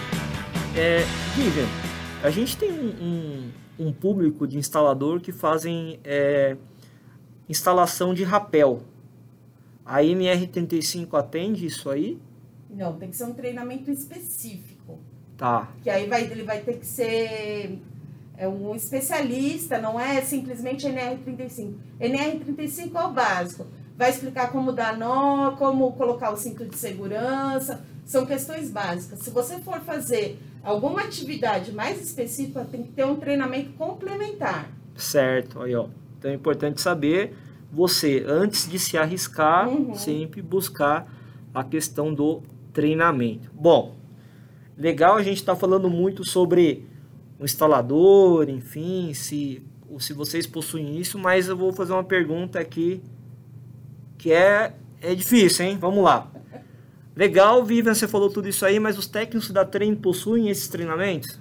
É, 0.77 0.99
Vivian, 1.35 1.65
a 2.23 2.29
gente 2.29 2.55
tem 2.55 2.71
um, 2.71 3.51
um, 3.79 3.87
um, 3.87 3.93
público 3.93 4.47
de 4.47 4.57
instalador 4.57 5.19
que 5.19 5.31
fazem 5.31 5.99
é, 6.03 6.55
instalação 7.47 8.13
de 8.13 8.23
rapel. 8.23 8.83
A 9.85 10.01
NR35 10.01 11.17
atende 11.17 11.65
isso 11.65 11.89
aí? 11.89 12.19
Não, 12.69 12.93
tem 12.93 13.09
que 13.09 13.17
ser 13.17 13.23
um 13.23 13.33
treinamento 13.33 13.89
específico. 13.89 14.68
Tá. 15.39 15.69
Que 15.81 15.89
aí 15.89 16.05
vai, 16.05 16.23
ele 16.23 16.43
vai 16.43 16.59
ter 16.59 16.73
que 16.73 16.85
ser 16.85 17.79
é 18.37 18.47
um 18.47 18.73
especialista, 18.73 19.79
não 19.79 19.99
é 19.99 20.21
simplesmente 20.21 20.87
NR35. 20.87 21.73
NR35 21.99 22.95
é 22.95 23.03
o 23.03 23.11
básico. 23.11 23.67
Vai 23.97 24.11
explicar 24.11 24.49
como 24.49 24.71
dar 24.71 24.97
nó, 24.97 25.51
como 25.57 25.91
colocar 25.93 26.31
o 26.31 26.37
cinto 26.37 26.65
de 26.65 26.77
segurança. 26.77 27.81
São 28.05 28.25
questões 28.25 28.71
básicas. 28.71 29.19
Se 29.19 29.29
você 29.29 29.59
for 29.59 29.81
fazer 29.81 30.39
alguma 30.63 31.01
atividade 31.01 31.73
mais 31.73 32.01
específica, 32.01 32.63
tem 32.63 32.83
que 32.83 32.93
ter 32.93 33.05
um 33.05 33.17
treinamento 33.17 33.73
complementar. 33.73 34.69
Certo, 34.95 35.61
aí 35.61 35.75
ó. 35.75 35.87
Então 36.17 36.31
é 36.31 36.33
importante 36.33 36.79
saber 36.79 37.35
você, 37.71 38.23
antes 38.25 38.69
de 38.69 38.79
se 38.79 38.97
arriscar, 38.97 39.67
uhum. 39.67 39.93
sempre 39.95 40.41
buscar 40.41 41.11
a 41.53 41.63
questão 41.63 42.13
do 42.13 42.41
treinamento. 42.71 43.51
Bom, 43.53 43.98
legal 44.79 45.17
a 45.17 45.21
gente 45.21 45.37
está 45.37 45.55
falando 45.55 45.89
muito 45.89 46.23
sobre 46.23 46.87
o 47.37 47.45
instalador, 47.45 48.49
enfim, 48.49 49.13
se, 49.13 49.61
se 49.99 50.13
vocês 50.13 50.47
possuem 50.47 50.97
isso, 50.97 51.19
mas 51.19 51.47
eu 51.47 51.57
vou 51.57 51.71
fazer 51.73 51.93
uma 51.93 52.03
pergunta 52.03 52.59
aqui 52.59 53.01
que 54.17 54.31
é, 54.31 54.73
é 55.01 55.13
difícil, 55.13 55.65
hein? 55.65 55.77
Vamos 55.77 56.03
lá. 56.03 56.31
Legal, 57.15 57.63
Vivian, 57.63 57.93
você 57.93 58.07
falou 58.07 58.29
tudo 58.29 58.47
isso 58.47 58.65
aí, 58.65 58.79
mas 58.79 58.97
os 58.97 59.05
técnicos 59.05 59.51
da 59.51 59.65
Trein 59.65 59.95
possuem 59.95 60.49
esses 60.49 60.67
treinamentos? 60.67 61.39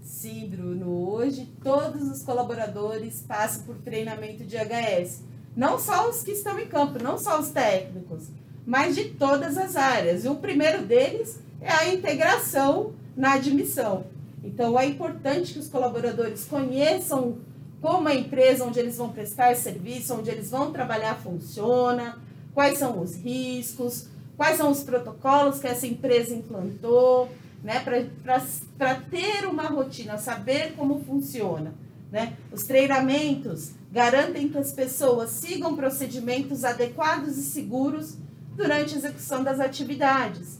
Sim, 0.00 0.48
Bruno. 0.48 1.10
Hoje 1.10 1.52
todos 1.62 2.08
os 2.08 2.22
colaboradores 2.22 3.24
passam 3.26 3.64
por 3.64 3.76
treinamento 3.76 4.44
de 4.44 4.56
HS. 4.56 5.22
Não 5.56 5.78
só 5.78 6.08
os 6.08 6.22
que 6.22 6.30
estão 6.30 6.58
em 6.58 6.66
campo, 6.66 7.02
não 7.02 7.18
só 7.18 7.40
os 7.40 7.50
técnicos 7.50 8.28
mas 8.66 8.96
de 8.96 9.04
todas 9.10 9.56
as 9.56 9.76
áreas. 9.76 10.24
E 10.24 10.28
o 10.28 10.34
primeiro 10.34 10.84
deles 10.84 11.38
é 11.60 11.72
a 11.72 11.92
integração 11.92 12.92
na 13.16 13.34
admissão. 13.34 14.04
Então, 14.42 14.78
é 14.78 14.86
importante 14.86 15.52
que 15.52 15.58
os 15.58 15.68
colaboradores 15.68 16.44
conheçam 16.44 17.38
como 17.80 18.08
a 18.08 18.14
empresa 18.14 18.64
onde 18.64 18.78
eles 18.78 18.96
vão 18.96 19.10
prestar 19.10 19.54
serviço, 19.56 20.14
onde 20.14 20.30
eles 20.30 20.50
vão 20.50 20.72
trabalhar 20.72 21.16
funciona, 21.16 22.18
quais 22.54 22.78
são 22.78 23.00
os 23.00 23.16
riscos, 23.16 24.08
quais 24.36 24.56
são 24.56 24.70
os 24.70 24.82
protocolos 24.82 25.58
que 25.58 25.66
essa 25.66 25.86
empresa 25.86 26.34
implantou, 26.34 27.28
né, 27.62 27.80
para 27.80 28.94
ter 29.10 29.46
uma 29.46 29.64
rotina, 29.64 30.18
saber 30.18 30.74
como 30.76 31.02
funciona. 31.04 31.74
Né? 32.10 32.34
Os 32.52 32.62
treinamentos 32.62 33.72
garantem 33.90 34.48
que 34.48 34.58
as 34.58 34.72
pessoas 34.72 35.30
sigam 35.30 35.74
procedimentos 35.74 36.64
adequados 36.64 37.36
e 37.36 37.42
seguros 37.42 38.16
durante 38.54 38.94
a 38.94 38.98
execução 38.98 39.42
das 39.42 39.58
atividades. 39.58 40.58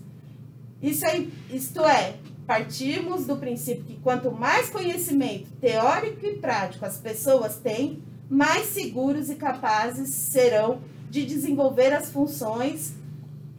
Isso 0.86 1.04
isto 1.50 1.84
é, 1.84 2.14
partimos 2.46 3.26
do 3.26 3.36
princípio 3.36 3.84
que 3.84 3.96
quanto 3.96 4.30
mais 4.30 4.70
conhecimento 4.70 5.50
teórico 5.60 6.24
e 6.24 6.36
prático 6.36 6.86
as 6.86 6.96
pessoas 6.96 7.56
têm, 7.56 8.00
mais 8.30 8.66
seguros 8.66 9.28
e 9.28 9.34
capazes 9.34 10.10
serão 10.10 10.80
de 11.10 11.26
desenvolver 11.26 11.92
as 11.92 12.10
funções 12.10 12.92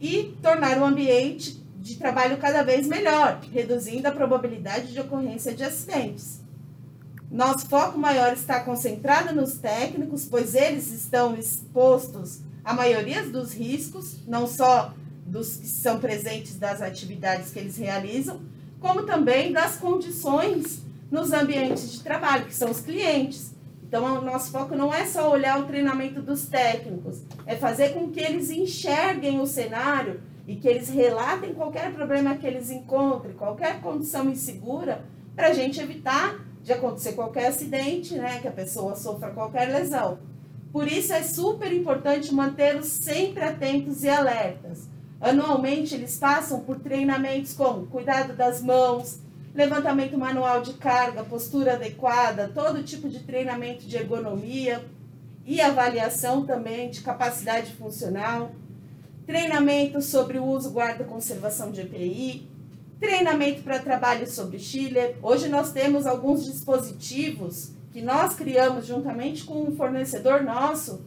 e 0.00 0.34
tornar 0.40 0.78
o 0.78 0.84
ambiente 0.86 1.62
de 1.76 1.96
trabalho 1.96 2.38
cada 2.38 2.62
vez 2.62 2.86
melhor, 2.86 3.42
reduzindo 3.52 4.08
a 4.08 4.12
probabilidade 4.12 4.94
de 4.94 5.00
ocorrência 5.00 5.54
de 5.54 5.64
acidentes. 5.64 6.40
Nosso 7.30 7.68
foco 7.68 7.98
maior 7.98 8.32
está 8.32 8.60
concentrado 8.60 9.34
nos 9.34 9.58
técnicos, 9.58 10.24
pois 10.24 10.54
eles 10.54 10.90
estão 10.90 11.36
expostos 11.36 12.40
à 12.64 12.72
maioria 12.72 13.22
dos 13.22 13.52
riscos, 13.52 14.26
não 14.26 14.46
só 14.46 14.94
dos 15.28 15.56
que 15.56 15.66
são 15.66 16.00
presentes 16.00 16.58
das 16.58 16.80
atividades 16.80 17.50
que 17.50 17.58
eles 17.58 17.76
realizam, 17.76 18.40
como 18.80 19.02
também 19.04 19.52
das 19.52 19.76
condições 19.76 20.82
nos 21.10 21.32
ambientes 21.32 21.92
de 21.92 22.02
trabalho, 22.02 22.46
que 22.46 22.54
são 22.54 22.70
os 22.70 22.80
clientes. 22.80 23.52
Então, 23.82 24.04
o 24.18 24.20
nosso 24.22 24.50
foco 24.50 24.74
não 24.74 24.92
é 24.92 25.06
só 25.06 25.30
olhar 25.30 25.58
o 25.58 25.66
treinamento 25.66 26.20
dos 26.20 26.46
técnicos, 26.46 27.22
é 27.46 27.56
fazer 27.56 27.94
com 27.94 28.10
que 28.10 28.20
eles 28.20 28.50
enxerguem 28.50 29.40
o 29.40 29.46
cenário 29.46 30.20
e 30.46 30.56
que 30.56 30.68
eles 30.68 30.88
relatem 30.88 31.54
qualquer 31.54 31.92
problema 31.92 32.36
que 32.36 32.46
eles 32.46 32.70
encontrem, 32.70 33.34
qualquer 33.34 33.80
condição 33.80 34.28
insegura, 34.28 35.04
para 35.34 35.48
a 35.48 35.52
gente 35.52 35.80
evitar 35.80 36.38
de 36.62 36.72
acontecer 36.72 37.12
qualquer 37.12 37.46
acidente, 37.46 38.14
né, 38.14 38.40
que 38.40 38.48
a 38.48 38.52
pessoa 38.52 38.96
sofra 38.96 39.30
qualquer 39.30 39.68
lesão. 39.68 40.18
Por 40.72 40.86
isso 40.86 41.12
é 41.12 41.22
super 41.22 41.72
importante 41.72 42.34
mantê-los 42.34 42.86
sempre 42.86 43.42
atentos 43.42 44.02
e 44.04 44.08
alertas. 44.08 44.87
Anualmente 45.20 45.94
eles 45.94 46.16
passam 46.16 46.60
por 46.60 46.78
treinamentos 46.78 47.52
como 47.52 47.86
cuidado 47.86 48.34
das 48.34 48.62
mãos, 48.62 49.18
levantamento 49.52 50.16
manual 50.16 50.62
de 50.62 50.74
carga, 50.74 51.24
postura 51.24 51.74
adequada, 51.74 52.50
todo 52.54 52.84
tipo 52.84 53.08
de 53.08 53.20
treinamento 53.20 53.84
de 53.84 53.96
ergonomia 53.96 54.84
e 55.44 55.60
avaliação 55.60 56.46
também 56.46 56.90
de 56.90 57.00
capacidade 57.00 57.72
funcional, 57.72 58.52
treinamento 59.26 60.00
sobre 60.00 60.38
o 60.38 60.44
uso, 60.44 60.70
guarda 60.70 61.02
conservação 61.02 61.72
de 61.72 61.80
EPI, 61.80 62.48
treinamento 63.00 63.62
para 63.62 63.80
trabalho 63.80 64.30
sobre 64.30 64.58
Chile. 64.58 65.16
Hoje 65.20 65.48
nós 65.48 65.72
temos 65.72 66.06
alguns 66.06 66.44
dispositivos 66.44 67.72
que 67.92 68.00
nós 68.00 68.34
criamos 68.34 68.86
juntamente 68.86 69.44
com 69.44 69.62
um 69.62 69.74
fornecedor 69.74 70.44
nosso, 70.44 71.00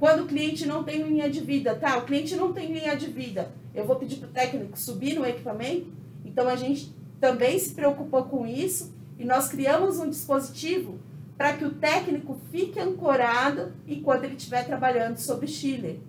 quando 0.00 0.24
o 0.24 0.26
cliente 0.26 0.66
não 0.66 0.82
tem 0.82 1.02
linha 1.02 1.28
de 1.28 1.40
vida, 1.40 1.74
tá? 1.74 1.98
O 1.98 2.06
cliente 2.06 2.34
não 2.34 2.54
tem 2.54 2.72
linha 2.72 2.96
de 2.96 3.06
vida. 3.06 3.52
Eu 3.74 3.84
vou 3.84 3.96
pedir 3.96 4.16
para 4.16 4.28
o 4.28 4.32
técnico 4.32 4.78
subir 4.78 5.14
no 5.14 5.26
equipamento. 5.26 5.92
Então 6.24 6.48
a 6.48 6.56
gente 6.56 6.92
também 7.20 7.58
se 7.58 7.74
preocupou 7.74 8.24
com 8.24 8.46
isso 8.46 8.94
e 9.18 9.26
nós 9.26 9.48
criamos 9.48 9.98
um 9.98 10.08
dispositivo 10.08 10.98
para 11.36 11.52
que 11.52 11.66
o 11.66 11.74
técnico 11.74 12.38
fique 12.50 12.80
ancorado 12.80 13.72
enquanto 13.86 14.24
ele 14.24 14.36
estiver 14.36 14.64
trabalhando 14.64 15.18
sobre 15.18 15.46
Chile, 15.46 16.02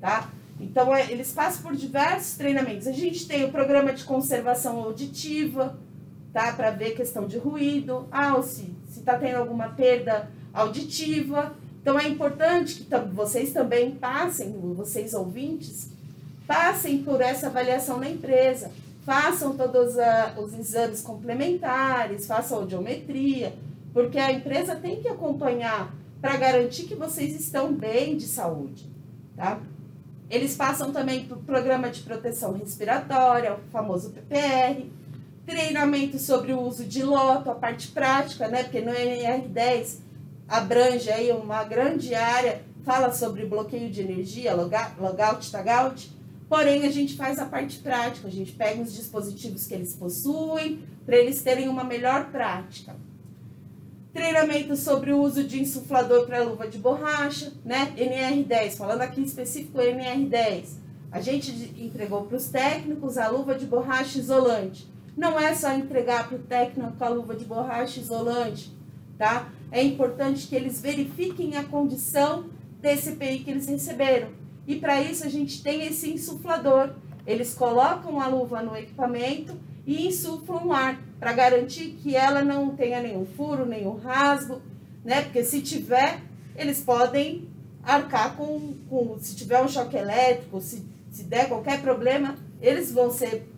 tá? 0.00 0.30
Então, 0.58 0.94
é, 0.94 1.10
eles 1.10 1.32
passam 1.32 1.62
por 1.62 1.74
diversos 1.74 2.36
treinamentos. 2.36 2.86
A 2.86 2.92
gente 2.92 3.26
tem 3.26 3.44
o 3.44 3.50
programa 3.50 3.92
de 3.92 4.04
conservação 4.04 4.78
auditiva, 4.78 5.78
tá? 6.32 6.52
Para 6.52 6.70
ver 6.70 6.94
questão 6.94 7.26
de 7.26 7.38
ruído, 7.38 8.06
ah, 8.12 8.40
se 8.42 8.74
está 8.88 9.16
tendo 9.18 9.38
alguma 9.38 9.70
perda 9.70 10.30
auditiva. 10.52 11.56
Então, 11.80 11.98
é 11.98 12.08
importante 12.08 12.84
que 12.84 12.96
vocês 13.12 13.52
também 13.52 13.92
passem, 13.92 14.52
vocês 14.76 15.14
ouvintes, 15.14 15.88
passem 16.46 17.02
por 17.02 17.20
essa 17.20 17.46
avaliação 17.46 17.98
na 17.98 18.10
empresa 18.10 18.70
façam 19.04 19.56
todos 19.56 19.98
a, 19.98 20.34
os 20.38 20.54
exames 20.54 21.02
complementares, 21.02 22.26
façam 22.26 22.58
audiometria, 22.58 23.54
porque 23.92 24.18
a 24.18 24.32
empresa 24.32 24.76
tem 24.76 25.00
que 25.00 25.08
acompanhar 25.08 25.92
para 26.20 26.36
garantir 26.36 26.84
que 26.84 26.94
vocês 26.94 27.34
estão 27.34 27.72
bem 27.72 28.16
de 28.16 28.26
saúde, 28.26 28.86
tá? 29.36 29.58
Eles 30.28 30.54
passam 30.54 30.92
também 30.92 31.24
para 31.24 31.36
o 31.36 31.42
programa 31.42 31.90
de 31.90 32.02
proteção 32.02 32.52
respiratória, 32.52 33.54
o 33.54 33.70
famoso 33.72 34.10
PPR, 34.10 34.86
treinamento 35.44 36.18
sobre 36.18 36.52
o 36.52 36.60
uso 36.60 36.84
de 36.84 37.02
loto, 37.02 37.50
a 37.50 37.54
parte 37.54 37.88
prática, 37.88 38.46
né? 38.46 38.62
Porque 38.62 38.80
no 38.80 38.92
NR10 38.92 39.96
abrange 40.50 41.08
aí 41.10 41.32
uma 41.32 41.64
grande 41.64 42.14
área, 42.14 42.62
fala 42.84 43.12
sobre 43.12 43.46
bloqueio 43.46 43.90
de 43.90 44.02
energia, 44.02 44.54
logout, 44.54 45.50
tagout, 45.50 46.12
Porém, 46.50 46.84
a 46.84 46.90
gente 46.90 47.16
faz 47.16 47.38
a 47.38 47.46
parte 47.46 47.78
prática, 47.78 48.26
a 48.26 48.30
gente 48.30 48.50
pega 48.50 48.82
os 48.82 48.92
dispositivos 48.92 49.68
que 49.68 49.72
eles 49.72 49.94
possuem 49.94 50.82
para 51.06 51.16
eles 51.16 51.40
terem 51.40 51.68
uma 51.68 51.84
melhor 51.84 52.28
prática. 52.32 52.96
Treinamento 54.12 54.76
sobre 54.76 55.12
o 55.12 55.22
uso 55.22 55.44
de 55.44 55.62
insuflador 55.62 56.26
para 56.26 56.42
luva 56.42 56.66
de 56.66 56.76
borracha, 56.76 57.52
né? 57.64 57.94
NR10, 57.96 58.76
falando 58.76 59.02
aqui 59.02 59.22
específico 59.22 59.78
NR10. 59.78 60.70
A 61.12 61.20
gente 61.20 61.52
entregou 61.78 62.22
para 62.22 62.36
os 62.36 62.48
técnicos 62.48 63.16
a 63.16 63.28
luva 63.28 63.54
de 63.54 63.66
borracha 63.66 64.18
isolante. 64.18 64.90
Não 65.16 65.38
é 65.38 65.54
só 65.54 65.72
entregar 65.72 66.26
para 66.26 66.36
o 66.36 66.42
técnico 66.42 66.92
a 66.98 67.08
luva 67.08 67.36
de 67.36 67.44
borracha 67.44 68.00
isolante, 68.00 68.76
tá? 69.16 69.48
É 69.72 69.82
importante 69.82 70.46
que 70.46 70.56
eles 70.56 70.80
verifiquem 70.80 71.56
a 71.56 71.64
condição 71.64 72.46
desse 72.80 73.10
EPI 73.10 73.40
que 73.40 73.50
eles 73.50 73.66
receberam 73.66 74.40
e 74.66 74.76
para 74.76 75.00
isso 75.00 75.24
a 75.24 75.28
gente 75.28 75.62
tem 75.62 75.86
esse 75.86 76.10
insuflador. 76.10 76.94
Eles 77.26 77.54
colocam 77.54 78.20
a 78.20 78.26
luva 78.26 78.62
no 78.62 78.76
equipamento 78.76 79.56
e 79.86 80.06
insuflam 80.06 80.72
ar 80.72 81.00
para 81.18 81.32
garantir 81.32 81.98
que 82.00 82.14
ela 82.14 82.44
não 82.44 82.76
tenha 82.76 83.00
nenhum 83.00 83.26
furo, 83.26 83.66
nenhum 83.66 83.96
rasgo, 83.96 84.62
né? 85.04 85.22
Porque 85.22 85.44
se 85.44 85.60
tiver, 85.60 86.22
eles 86.56 86.80
podem 86.82 87.48
arcar 87.82 88.36
com, 88.36 88.74
com 88.88 89.18
se 89.18 89.34
tiver 89.34 89.62
um 89.62 89.68
choque 89.68 89.96
elétrico, 89.96 90.60
se, 90.60 90.84
se 91.10 91.24
der 91.24 91.48
qualquer 91.48 91.80
problema, 91.80 92.36
eles 92.60 92.92
vão 92.92 93.10
ser 93.10 93.50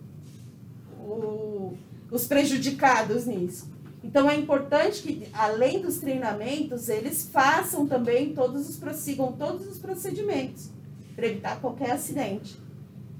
o, 0.97 1.73
os 2.09 2.25
prejudicados 2.25 3.25
nisso. 3.25 3.72
Então 4.03 4.29
é 4.29 4.35
importante 4.35 5.01
que, 5.01 5.27
além 5.31 5.81
dos 5.81 5.97
treinamentos, 5.97 6.89
eles 6.89 7.29
façam 7.31 7.87
também 7.87 8.33
todos 8.33 8.69
os 8.69 8.75
prossigam 8.75 9.31
todos 9.31 9.65
os 9.65 9.79
procedimentos 9.79 10.69
para 11.15 11.27
evitar 11.27 11.61
qualquer 11.61 11.91
acidente. 11.91 12.61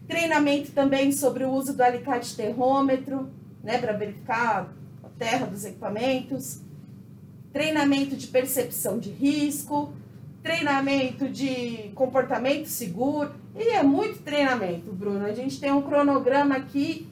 Treinamento 0.08 0.72
também 0.72 1.12
sobre 1.12 1.46
o 1.46 1.52
uso 1.52 1.74
do 1.74 1.82
alicate 1.82 2.36
terrômetro, 2.36 3.30
né, 3.63 3.78
para 3.78 3.93
verificar 3.93 4.74
a 5.02 5.10
terra 5.17 5.46
dos 5.46 5.63
equipamentos. 5.63 6.60
Treinamento 7.54 8.15
de 8.17 8.28
percepção 8.28 9.00
de 9.00 9.10
risco, 9.10 9.93
treinamento 10.41 11.30
de 11.30 11.91
comportamento 11.96 12.65
seguro. 12.65 13.32
E 13.56 13.69
é 13.69 13.84
muito 13.84 14.22
treinamento, 14.24 14.91
Bruno. 14.91 15.26
A 15.26 15.34
gente 15.34 15.60
tem 15.60 15.72
um 15.72 15.82
cronograma 15.82 16.56
aqui 16.56 17.08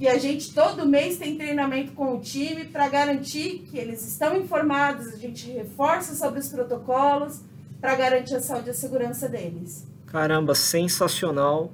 que 0.00 0.08
a 0.08 0.16
gente 0.16 0.54
todo 0.54 0.86
mês 0.86 1.18
tem 1.18 1.36
treinamento 1.36 1.92
com 1.92 2.16
o 2.16 2.20
time 2.20 2.64
para 2.64 2.88
garantir 2.88 3.66
que 3.70 3.76
eles 3.76 4.02
estão 4.08 4.34
informados, 4.34 5.08
a 5.08 5.16
gente 5.18 5.50
reforça 5.50 6.14
sobre 6.14 6.40
os 6.40 6.48
protocolos 6.48 7.42
para 7.78 7.94
garantir 7.96 8.34
a 8.34 8.40
saúde 8.40 8.68
e 8.68 8.70
a 8.70 8.74
segurança 8.74 9.28
deles. 9.28 9.86
Caramba, 10.06 10.54
sensacional 10.54 11.70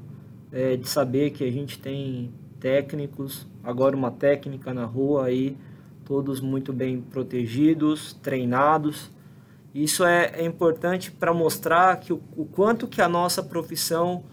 é, 0.51 0.77
de 0.77 0.89
saber 0.89 1.31
que 1.31 1.45
a 1.45 1.51
gente 1.53 1.79
tem 1.79 2.33
técnicos, 2.59 3.47
agora 3.63 3.95
uma 3.95 4.11
técnica 4.11 4.75
na 4.75 4.87
rua 4.87 5.27
aí, 5.27 5.57
todos 6.05 6.41
muito 6.41 6.73
bem 6.73 7.01
protegidos, 7.01 8.13
treinados. 8.15 9.09
Isso 9.73 10.05
é, 10.05 10.33
é 10.35 10.45
importante 10.45 11.13
para 11.13 11.33
mostrar 11.33 12.01
que 12.01 12.13
o, 12.13 12.21
o, 12.37 12.45
quanto 12.45 12.89
que 12.89 13.01
a 13.01 13.09
nossa 13.09 13.41
profissão 13.41 14.25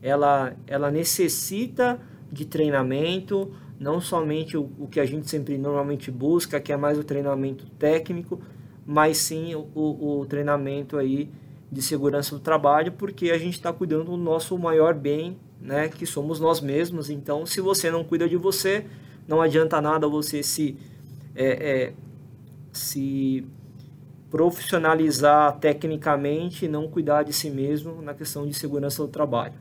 ela, 0.00 0.54
ela 0.68 0.88
necessita 0.88 1.98
de 2.32 2.44
treinamento, 2.44 3.50
não 3.78 4.00
somente 4.00 4.56
o, 4.56 4.70
o 4.78 4.86
que 4.86 5.00
a 5.00 5.06
gente 5.06 5.28
sempre 5.28 5.56
normalmente 5.58 6.10
busca, 6.10 6.60
que 6.60 6.72
é 6.72 6.76
mais 6.76 6.98
o 6.98 7.04
treinamento 7.04 7.66
técnico, 7.78 8.40
mas 8.86 9.18
sim 9.18 9.54
o, 9.54 9.68
o, 9.74 10.20
o 10.20 10.26
treinamento 10.26 10.96
aí 10.96 11.30
de 11.70 11.80
segurança 11.80 12.34
do 12.34 12.40
trabalho, 12.40 12.92
porque 12.92 13.30
a 13.30 13.38
gente 13.38 13.54
está 13.54 13.72
cuidando 13.72 14.06
do 14.06 14.16
nosso 14.16 14.58
maior 14.58 14.94
bem, 14.94 15.38
né, 15.60 15.88
que 15.88 16.04
somos 16.04 16.40
nós 16.40 16.60
mesmos. 16.60 17.10
Então, 17.10 17.46
se 17.46 17.60
você 17.60 17.90
não 17.90 18.02
cuida 18.02 18.28
de 18.28 18.36
você, 18.36 18.84
não 19.28 19.40
adianta 19.40 19.80
nada 19.80 20.08
você 20.08 20.42
se, 20.42 20.76
é, 21.34 21.70
é, 21.70 21.92
se 22.72 23.46
profissionalizar 24.30 25.58
tecnicamente 25.58 26.64
e 26.64 26.68
não 26.68 26.88
cuidar 26.88 27.22
de 27.22 27.32
si 27.32 27.50
mesmo 27.50 28.00
na 28.02 28.14
questão 28.14 28.46
de 28.46 28.54
segurança 28.54 29.02
do 29.02 29.08
trabalho. 29.08 29.54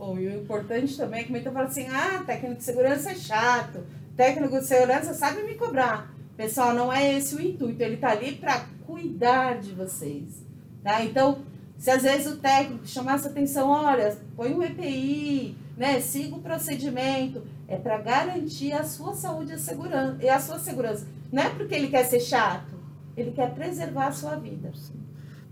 Bom, 0.00 0.18
e 0.18 0.26
o 0.28 0.34
importante 0.34 0.96
também 0.96 1.20
é 1.20 1.24
que 1.24 1.30
muita 1.30 1.52
fala 1.52 1.66
assim, 1.66 1.86
ah, 1.88 2.24
técnico 2.24 2.54
de 2.54 2.64
segurança 2.64 3.10
é 3.10 3.14
chato, 3.14 3.84
técnico 4.16 4.58
de 4.58 4.64
segurança 4.64 5.12
sabe 5.12 5.42
me 5.42 5.56
cobrar. 5.56 6.10
Pessoal, 6.38 6.72
não 6.72 6.90
é 6.90 7.18
esse 7.18 7.36
o 7.36 7.40
intuito, 7.40 7.82
ele 7.82 7.96
está 7.96 8.12
ali 8.12 8.32
para 8.36 8.64
cuidar 8.86 9.60
de 9.60 9.72
vocês, 9.72 10.42
tá? 10.82 11.04
Então, 11.04 11.42
se 11.76 11.90
às 11.90 12.02
vezes 12.02 12.32
o 12.32 12.38
técnico 12.38 12.88
chamasse 12.88 13.28
atenção, 13.28 13.68
olha, 13.68 14.16
põe 14.34 14.54
um 14.54 14.62
EPI, 14.62 15.54
né, 15.76 16.00
siga 16.00 16.34
o 16.34 16.40
procedimento, 16.40 17.42
é 17.68 17.76
para 17.76 17.98
garantir 17.98 18.72
a 18.72 18.84
sua 18.84 19.12
saúde 19.12 19.50
e 19.50 19.54
a, 19.56 19.58
segurança, 19.58 20.16
e 20.18 20.30
a 20.30 20.40
sua 20.40 20.58
segurança. 20.58 21.06
Não 21.30 21.42
é 21.42 21.50
porque 21.50 21.74
ele 21.74 21.88
quer 21.88 22.04
ser 22.04 22.20
chato, 22.20 22.72
ele 23.14 23.32
quer 23.32 23.52
preservar 23.52 24.06
a 24.06 24.12
sua 24.12 24.36
vida. 24.36 24.72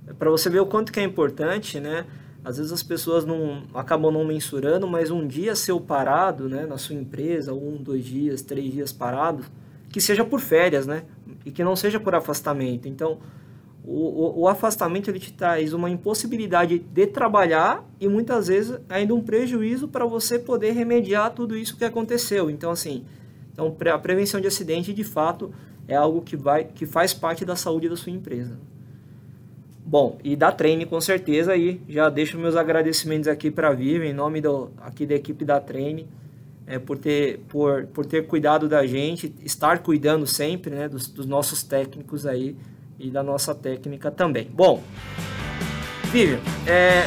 É 0.07 0.15
para 0.15 0.31
você 0.31 0.49
ver 0.49 0.61
o 0.61 0.67
quanto 0.67 0.91
que 0.91 0.99
é 0.99 1.03
importante, 1.05 1.79
né? 1.79 2.07
Às 2.49 2.57
vezes 2.57 2.73
as 2.73 2.83
pessoas 2.83 3.27
não 3.27 3.65
acabam 3.75 4.11
não 4.11 4.25
mensurando, 4.25 4.89
mas 4.89 5.11
um 5.11 5.27
dia 5.27 5.55
seu 5.55 5.79
parado, 5.79 6.49
né, 6.49 6.65
na 6.65 6.79
sua 6.79 6.95
empresa, 6.95 7.53
um, 7.53 7.77
dois 7.77 8.03
dias, 8.07 8.41
três 8.41 8.73
dias 8.73 8.91
parado, 8.91 9.45
que 9.91 10.01
seja 10.01 10.25
por 10.25 10.41
férias, 10.41 10.87
né, 10.87 11.03
e 11.45 11.51
que 11.51 11.63
não 11.63 11.77
seja 11.77 12.01
por 12.01 12.15
afastamento. 12.15 12.89
Então, 12.89 13.19
o, 13.85 14.39
o, 14.39 14.41
o 14.41 14.49
afastamento 14.49 15.11
ele 15.11 15.19
te 15.19 15.31
traz 15.31 15.75
uma 15.75 15.91
impossibilidade 15.91 16.79
de 16.79 17.07
trabalhar 17.07 17.87
e 18.01 18.09
muitas 18.09 18.49
vezes 18.49 18.79
ainda 18.89 19.15
um 19.15 19.21
prejuízo 19.21 19.87
para 19.87 20.07
você 20.07 20.39
poder 20.39 20.71
remediar 20.71 21.35
tudo 21.35 21.55
isso 21.55 21.77
que 21.77 21.85
aconteceu. 21.85 22.49
Então, 22.49 22.71
assim, 22.71 23.05
então 23.53 23.77
a 23.93 23.99
prevenção 23.99 24.41
de 24.41 24.47
acidente, 24.47 24.95
de 24.95 25.05
fato, 25.05 25.53
é 25.87 25.95
algo 25.95 26.23
que 26.23 26.35
vai, 26.35 26.65
que 26.65 26.87
faz 26.87 27.13
parte 27.13 27.45
da 27.45 27.57
saúde 27.57 27.91
da 27.91 27.97
sua 27.97 28.11
empresa. 28.11 28.57
Bom, 29.89 30.19
e 30.23 30.37
da 30.37 30.53
Treine 30.53 30.85
com 30.85 31.01
certeza 31.01 31.53
aí, 31.53 31.81
já 31.89 32.11
deixo 32.11 32.37
meus 32.37 32.55
agradecimentos 32.57 33.27
aqui 33.27 33.51
para 33.51 33.69
a 33.69 33.73
Viva, 33.73 34.05
em 34.05 34.13
nome 34.13 34.39
do, 34.39 34.71
aqui 34.83 35.07
da 35.07 35.15
equipe 35.15 35.47
da 35.47 35.59
Treine, 35.59 36.07
é, 36.67 36.79
por, 36.79 36.99
ter, 36.99 37.39
por, 37.49 37.87
por 37.87 38.05
ter 38.05 38.27
cuidado 38.27 38.69
da 38.69 38.87
gente, 38.87 39.35
estar 39.43 39.79
cuidando 39.79 40.27
sempre 40.27 40.73
né, 40.73 40.91
dos, 40.91 41.09
dos 41.09 41.25
nossos 41.25 41.63
técnicos 41.63 42.27
aí 42.27 42.55
e 42.99 43.11
da 43.11 43.23
nossa 43.23 43.55
técnica 43.55 44.11
também. 44.11 44.51
Bom, 44.53 44.83
Vivian, 46.13 46.39
é, 46.67 47.05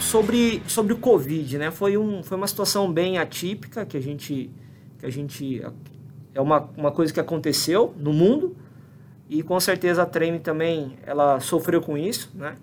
sobre, 0.00 0.62
sobre 0.66 0.94
o 0.94 0.96
Covid, 0.96 1.58
né, 1.58 1.70
foi, 1.70 1.98
um, 1.98 2.22
foi 2.22 2.38
uma 2.38 2.46
situação 2.46 2.90
bem 2.90 3.18
atípica 3.18 3.84
que 3.84 3.98
a 3.98 4.00
gente, 4.00 4.50
que 4.98 5.04
a 5.04 5.10
gente 5.10 5.62
é 6.34 6.40
uma, 6.40 6.70
uma 6.74 6.90
coisa 6.90 7.12
que 7.12 7.20
aconteceu 7.20 7.92
no 7.98 8.14
mundo, 8.14 8.56
e 9.28 9.42
com 9.42 9.58
certeza 9.60 10.02
a 10.02 10.06
Treme 10.06 10.38
também 10.38 10.96
ela 11.04 11.40
sofreu 11.40 11.80
com 11.80 11.96
isso, 11.96 12.30
né? 12.34 12.56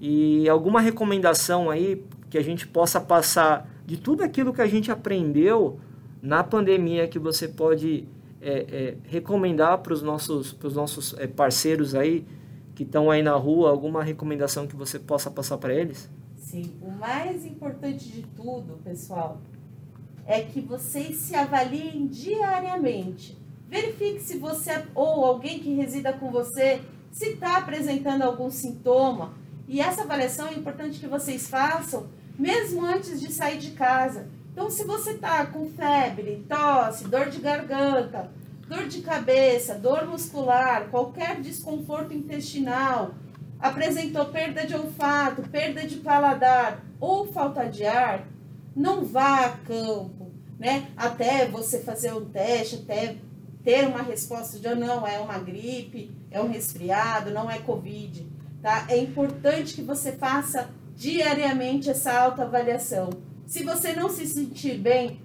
E 0.00 0.48
alguma 0.48 0.80
recomendação 0.80 1.70
aí 1.70 2.04
que 2.28 2.36
a 2.36 2.42
gente 2.42 2.66
possa 2.66 3.00
passar 3.00 3.68
de 3.86 3.96
tudo 3.96 4.22
aquilo 4.22 4.52
que 4.52 4.60
a 4.60 4.66
gente 4.66 4.90
aprendeu 4.90 5.78
na 6.20 6.42
pandemia 6.42 7.06
que 7.06 7.18
você 7.18 7.46
pode 7.46 8.08
é, 8.40 8.66
é, 8.68 8.96
recomendar 9.04 9.78
para 9.78 9.92
os 9.92 10.02
nossos, 10.02 10.52
pros 10.52 10.74
nossos 10.74 11.14
é, 11.18 11.26
parceiros 11.26 11.94
aí 11.94 12.26
que 12.74 12.82
estão 12.82 13.10
aí 13.10 13.22
na 13.22 13.34
rua, 13.34 13.70
alguma 13.70 14.02
recomendação 14.02 14.66
que 14.66 14.74
você 14.74 14.98
possa 14.98 15.30
passar 15.30 15.58
para 15.58 15.72
eles? 15.72 16.10
Sim, 16.36 16.74
o 16.82 16.90
mais 16.90 17.46
importante 17.46 18.08
de 18.08 18.22
tudo, 18.36 18.78
pessoal, 18.84 19.40
é 20.26 20.40
que 20.40 20.60
vocês 20.60 21.16
se 21.16 21.34
avaliem 21.34 22.06
diariamente. 22.06 23.38
Verifique 23.74 24.20
se 24.20 24.38
você 24.38 24.84
ou 24.94 25.24
alguém 25.24 25.58
que 25.58 25.74
resida 25.74 26.12
com 26.12 26.30
você 26.30 26.80
se 27.10 27.30
está 27.30 27.56
apresentando 27.56 28.22
algum 28.22 28.48
sintoma. 28.48 29.34
E 29.66 29.80
essa 29.80 30.02
avaliação 30.02 30.46
é 30.46 30.54
importante 30.54 31.00
que 31.00 31.08
vocês 31.08 31.48
façam 31.48 32.06
mesmo 32.38 32.86
antes 32.86 33.20
de 33.20 33.32
sair 33.32 33.58
de 33.58 33.72
casa. 33.72 34.28
Então, 34.52 34.70
se 34.70 34.84
você 34.84 35.10
está 35.14 35.44
com 35.46 35.68
febre, 35.70 36.46
tosse, 36.48 37.08
dor 37.08 37.28
de 37.30 37.40
garganta, 37.40 38.30
dor 38.68 38.86
de 38.86 39.02
cabeça, 39.02 39.74
dor 39.74 40.06
muscular, 40.06 40.86
qualquer 40.88 41.40
desconforto 41.40 42.14
intestinal, 42.14 43.16
apresentou 43.58 44.26
perda 44.26 44.64
de 44.64 44.76
olfato, 44.76 45.42
perda 45.50 45.84
de 45.84 45.96
paladar 45.96 46.80
ou 47.00 47.26
falta 47.26 47.64
de 47.64 47.84
ar, 47.84 48.24
não 48.76 49.04
vá 49.04 49.46
a 49.46 49.50
campo, 49.50 50.30
né? 50.60 50.92
Até 50.96 51.48
você 51.48 51.80
fazer 51.80 52.12
o 52.12 52.20
teste, 52.20 52.76
até 52.76 53.16
ter 53.64 53.86
uma 53.86 54.02
resposta 54.02 54.58
de 54.58 54.68
oh, 54.68 54.76
não, 54.76 55.06
é 55.06 55.18
uma 55.18 55.38
gripe, 55.38 56.14
é 56.30 56.40
um 56.40 56.48
resfriado, 56.48 57.30
não 57.30 57.50
é 57.50 57.58
Covid. 57.58 58.28
Tá? 58.60 58.84
É 58.88 58.98
importante 58.98 59.74
que 59.74 59.82
você 59.82 60.12
faça 60.12 60.68
diariamente 60.94 61.88
essa 61.88 62.12
autoavaliação. 62.12 63.10
Se 63.46 63.64
você 63.64 63.94
não 63.94 64.10
se 64.10 64.26
sentir 64.26 64.78
bem, 64.78 65.20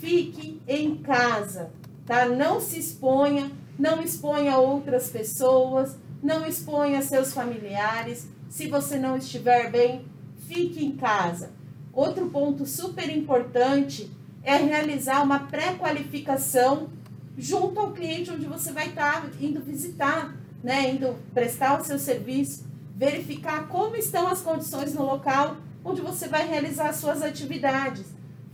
fique 0.00 0.60
em 0.66 0.96
casa, 0.96 1.70
tá? 2.04 2.26
Não 2.26 2.60
se 2.60 2.78
exponha, 2.78 3.50
não 3.78 4.02
exponha 4.02 4.58
outras 4.58 5.08
pessoas, 5.08 5.96
não 6.22 6.46
exponha 6.46 7.02
seus 7.02 7.32
familiares. 7.32 8.28
Se 8.48 8.68
você 8.68 8.96
não 8.96 9.16
estiver 9.16 9.70
bem, 9.70 10.04
fique 10.46 10.84
em 10.84 10.96
casa. 10.96 11.52
Outro 11.92 12.28
ponto 12.30 12.66
super 12.66 13.08
importante 13.08 14.10
é 14.42 14.56
realizar 14.56 15.22
uma 15.22 15.40
pré-qualificação 15.40 16.90
junto 17.36 17.80
ao 17.80 17.92
cliente 17.92 18.30
onde 18.30 18.46
você 18.46 18.72
vai 18.72 18.88
estar 18.88 19.22
tá 19.22 19.30
indo 19.40 19.60
visitar, 19.60 20.34
né, 20.62 20.90
indo 20.90 21.16
prestar 21.32 21.80
o 21.80 21.84
seu 21.84 21.98
serviço, 21.98 22.64
verificar 22.96 23.68
como 23.68 23.96
estão 23.96 24.26
as 24.28 24.40
condições 24.40 24.94
no 24.94 25.04
local 25.04 25.56
onde 25.84 26.00
você 26.00 26.28
vai 26.28 26.48
realizar 26.48 26.88
as 26.88 26.96
suas 26.96 27.22
atividades. 27.22 28.06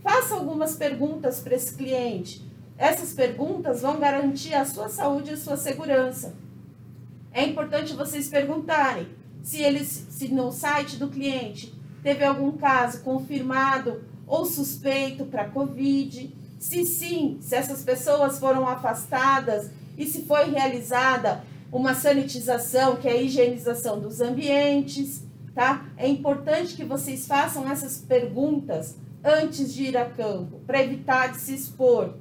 Faça 0.03 0.33
algumas 0.35 0.75
perguntas 0.75 1.39
para 1.39 1.55
esse 1.55 1.75
cliente. 1.75 2.45
Essas 2.77 3.13
perguntas 3.13 3.81
vão 3.81 3.99
garantir 3.99 4.53
a 4.53 4.65
sua 4.65 4.89
saúde 4.89 5.29
e 5.29 5.33
a 5.33 5.37
sua 5.37 5.55
segurança. 5.55 6.33
É 7.31 7.45
importante 7.45 7.93
vocês 7.93 8.27
perguntarem 8.27 9.07
se 9.43 9.61
eles, 9.61 10.07
se 10.09 10.27
no 10.29 10.51
site 10.51 10.97
do 10.97 11.07
cliente 11.07 11.73
teve 12.03 12.23
algum 12.23 12.51
caso 12.53 13.01
confirmado 13.01 14.03
ou 14.27 14.45
suspeito 14.45 15.25
para 15.25 15.49
COVID, 15.49 16.35
se 16.61 16.85
sim, 16.85 17.39
se 17.41 17.55
essas 17.55 17.83
pessoas 17.83 18.37
foram 18.37 18.67
afastadas 18.67 19.71
e 19.97 20.05
se 20.05 20.25
foi 20.25 20.51
realizada 20.51 21.43
uma 21.71 21.95
sanitização, 21.95 22.97
que 22.97 23.07
é 23.07 23.13
a 23.13 23.21
higienização 23.21 23.99
dos 23.99 24.21
ambientes, 24.21 25.23
tá? 25.55 25.87
É 25.97 26.07
importante 26.07 26.75
que 26.75 26.83
vocês 26.83 27.25
façam 27.25 27.67
essas 27.67 27.97
perguntas 27.97 28.95
antes 29.23 29.73
de 29.73 29.85
ir 29.85 29.97
a 29.97 30.05
campo, 30.05 30.59
para 30.67 30.83
evitar 30.83 31.31
de 31.31 31.39
se 31.39 31.55
expor. 31.55 32.13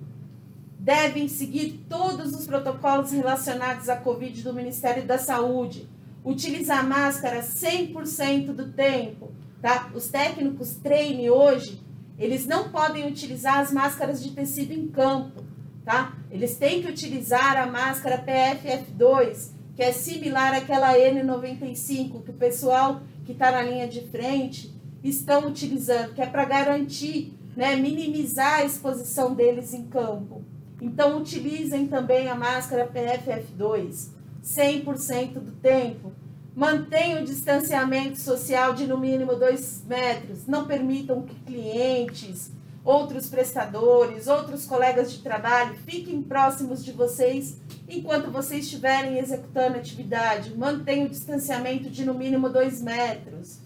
Devem 0.79 1.29
seguir 1.29 1.85
todos 1.87 2.35
os 2.35 2.47
protocolos 2.47 3.13
relacionados 3.13 3.91
à 3.91 3.97
Covid 3.97 4.43
do 4.43 4.55
Ministério 4.55 5.05
da 5.05 5.19
Saúde. 5.19 5.87
Utilizar 6.25 6.89
máscara 6.89 7.43
100% 7.43 8.55
do 8.55 8.73
tempo, 8.73 9.33
tá? 9.61 9.91
Os 9.95 10.09
técnicos 10.09 10.77
treine 10.77 11.29
hoje 11.29 11.90
eles 12.21 12.47
não 12.47 12.69
podem 12.69 13.09
utilizar 13.09 13.59
as 13.59 13.73
máscaras 13.73 14.23
de 14.23 14.33
tecido 14.33 14.73
em 14.73 14.87
campo, 14.87 15.43
tá? 15.85 16.15
Eles 16.31 16.55
têm 16.57 16.83
que 16.83 16.89
utilizar 16.89 17.57
a 17.57 17.67
máscara 17.67 18.23
PFF2, 18.23 19.53
que 19.75 19.83
é 19.83 19.91
similar 19.91 20.55
àquela 20.55 20.93
N95 20.93 22.23
que 22.23 22.31
o 22.31 22.35
pessoal 22.35 23.01
que 23.25 23.33
está 23.33 23.51
na 23.51 23.63
linha 23.63 23.89
de 23.89 24.03
frente 24.09 24.71
estão 25.03 25.47
utilizando, 25.47 26.13
que 26.13 26.21
é 26.21 26.27
para 26.27 26.45
garantir, 26.45 27.33
né, 27.57 27.75
minimizar 27.77 28.61
a 28.61 28.65
exposição 28.65 29.35
deles 29.35 29.73
em 29.73 29.85
campo. 29.87 30.45
Então, 30.83 31.19
utilizem 31.19 31.87
também 31.87 32.29
a 32.29 32.35
máscara 32.35 32.87
PFF2 32.87 34.11
100% 34.43 35.41
do 35.41 35.53
tempo, 35.53 36.13
Mantenha 36.61 37.23
o 37.23 37.25
distanciamento 37.25 38.21
social 38.21 38.75
de 38.75 38.87
no 38.87 38.99
mínimo 38.99 39.35
dois 39.35 39.83
metros. 39.89 40.47
Não 40.47 40.67
permitam 40.67 41.23
que 41.23 41.35
clientes, 41.37 42.51
outros 42.85 43.31
prestadores, 43.31 44.27
outros 44.27 44.67
colegas 44.67 45.11
de 45.11 45.23
trabalho 45.23 45.75
fiquem 45.87 46.21
próximos 46.21 46.85
de 46.85 46.93
vocês 46.93 47.57
enquanto 47.89 48.31
vocês 48.31 48.67
estiverem 48.67 49.17
executando 49.17 49.79
atividade. 49.79 50.55
Mantenha 50.55 51.07
o 51.07 51.09
distanciamento 51.09 51.89
de 51.89 52.05
no 52.05 52.13
mínimo 52.13 52.51
dois 52.51 52.83
metros. 52.83 53.57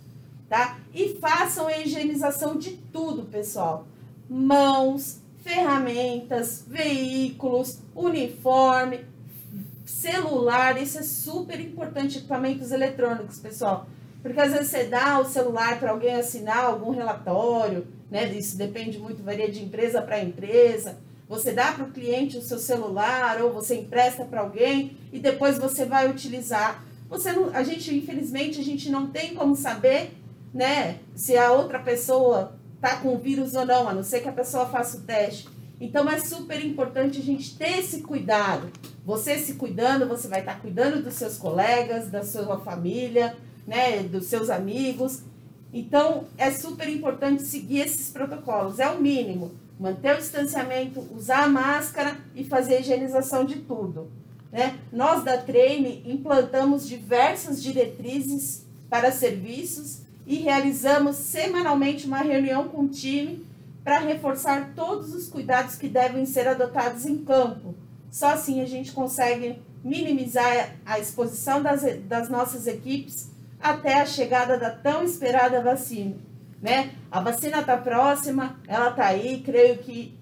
Tá? 0.49 0.79
E 0.95 1.19
façam 1.21 1.67
a 1.67 1.77
higienização 1.77 2.57
de 2.57 2.77
tudo, 2.93 3.25
pessoal. 3.25 3.89
Mãos, 4.31 5.21
ferramentas, 5.43 6.65
veículos, 6.65 7.81
uniforme, 7.93 9.01
celular, 9.95 10.81
isso 10.81 10.99
é 10.99 11.03
super 11.03 11.61
importante, 11.61 12.19
equipamentos 12.19 12.73
eletrônicos, 12.73 13.39
pessoal. 13.39 13.87
Porque 14.21 14.41
às 14.41 14.53
vezes 14.53 14.69
você 14.69 14.85
dá 14.85 15.21
o 15.21 15.25
celular 15.25 15.79
para 15.79 15.93
alguém 15.93 16.15
assinar 16.15 16.65
algum 16.65 16.91
relatório, 16.91 17.87
né? 18.11 18.27
Isso 18.33 18.57
depende 18.57 18.99
muito, 18.99 19.23
varia 19.23 19.51
de 19.51 19.63
empresa 19.63 20.03
para 20.03 20.23
empresa. 20.23 20.99
Você 21.29 21.53
dá 21.53 21.73
para 21.73 21.85
o 21.85 21.91
cliente 21.91 22.37
o 22.37 22.43
seu 22.43 22.59
celular 22.59 23.41
ou 23.41 23.53
você 23.53 23.77
empresta 23.77 24.25
para 24.25 24.41
alguém 24.41 24.97
e 25.13 25.19
depois 25.19 25.59
você 25.59 25.85
vai 25.85 26.11
utilizar. 26.11 26.85
Você 27.09 27.33
não, 27.33 27.55
a 27.55 27.63
gente 27.63 27.95
infelizmente 27.95 28.61
a 28.61 28.65
gente 28.65 28.91
não 28.91 29.07
tem 29.07 29.35
como 29.35 29.55
saber, 29.55 30.13
né, 30.53 30.99
se 31.15 31.37
a 31.37 31.53
outra 31.53 31.79
pessoa 31.79 32.59
tá 32.81 32.97
com 32.97 33.15
o 33.15 33.19
vírus 33.19 33.55
ou 33.55 33.65
não, 33.65 33.89
a 33.89 33.95
não 33.95 34.03
ser 34.03 34.21
que 34.21 34.29
a 34.29 34.33
pessoa 34.33 34.67
faça 34.67 34.99
o 34.99 35.03
teste. 35.03 35.49
Então 35.81 36.11
é 36.11 36.19
super 36.19 36.63
importante 36.65 37.19
a 37.21 37.23
gente 37.23 37.57
ter 37.57 37.79
esse 37.79 38.03
cuidado. 38.03 38.71
Você 39.05 39.39
se 39.39 39.55
cuidando, 39.55 40.09
você 40.09 40.29
vai 40.29 40.41
estar 40.41 40.61
cuidando 40.61 41.03
dos 41.03 41.15
seus 41.15 41.37
colegas, 41.37 42.09
da 42.09 42.23
sua 42.23 42.59
família, 42.59 43.37
né, 43.67 44.03
dos 44.03 44.27
seus 44.27 44.49
amigos. 44.51 45.23
Então 45.73 46.25
é 46.39 46.51
super 46.51 46.89
importante 46.89 47.43
seguir 47.43 47.81
esses 47.81 48.11
protocolos, 48.11 48.79
é 48.79 48.89
o 48.89 49.01
mínimo 49.01 49.53
manter 49.79 50.15
o 50.15 50.19
distanciamento, 50.19 51.07
usar 51.15 51.45
a 51.45 51.49
máscara 51.49 52.17
e 52.35 52.45
fazer 52.45 52.77
a 52.77 52.81
higienização 52.81 53.45
de 53.45 53.57
tudo. 53.57 54.11
Né? 54.53 54.79
Nós 54.93 55.25
da 55.25 55.37
Treine 55.37 56.03
implantamos 56.07 56.87
diversas 56.87 57.63
diretrizes 57.63 58.65
para 58.89 59.11
serviços 59.11 60.03
e 60.27 60.37
realizamos 60.37 61.17
semanalmente 61.17 62.07
uma 62.07 62.19
reunião 62.19 62.69
com 62.69 62.83
o 62.83 62.89
time 62.89 63.45
para 63.83 63.99
reforçar 63.99 64.73
todos 64.75 65.13
os 65.15 65.29
cuidados 65.29 65.75
que 65.75 65.89
devem 65.89 66.25
ser 66.25 66.49
adotados 66.49 67.05
em 67.05 67.19
campo. 67.19 67.75
Só 68.15 68.29
assim 68.29 68.61
a 68.61 68.67
gente 68.67 68.93
consegue 68.93 69.61
minimizar 69.83 70.77
a 70.87 71.01
exposição 71.01 71.61
das, 71.61 71.83
das 72.05 72.29
nossas 72.29 72.69
equipes 72.69 73.31
até 73.61 74.01
a 74.01 74.07
chegada 74.07 74.57
da 74.57 74.71
tão 74.71 75.03
esperada 75.03 75.61
vacina 75.61 76.15
né? 76.65 76.95
A 77.13 77.21
vacina 77.21 77.61
está 77.61 77.77
próxima, 77.77 78.59
ela 78.67 78.89
está 78.89 79.05
aí, 79.05 79.43
creio 79.45 79.77
que 79.77 80.19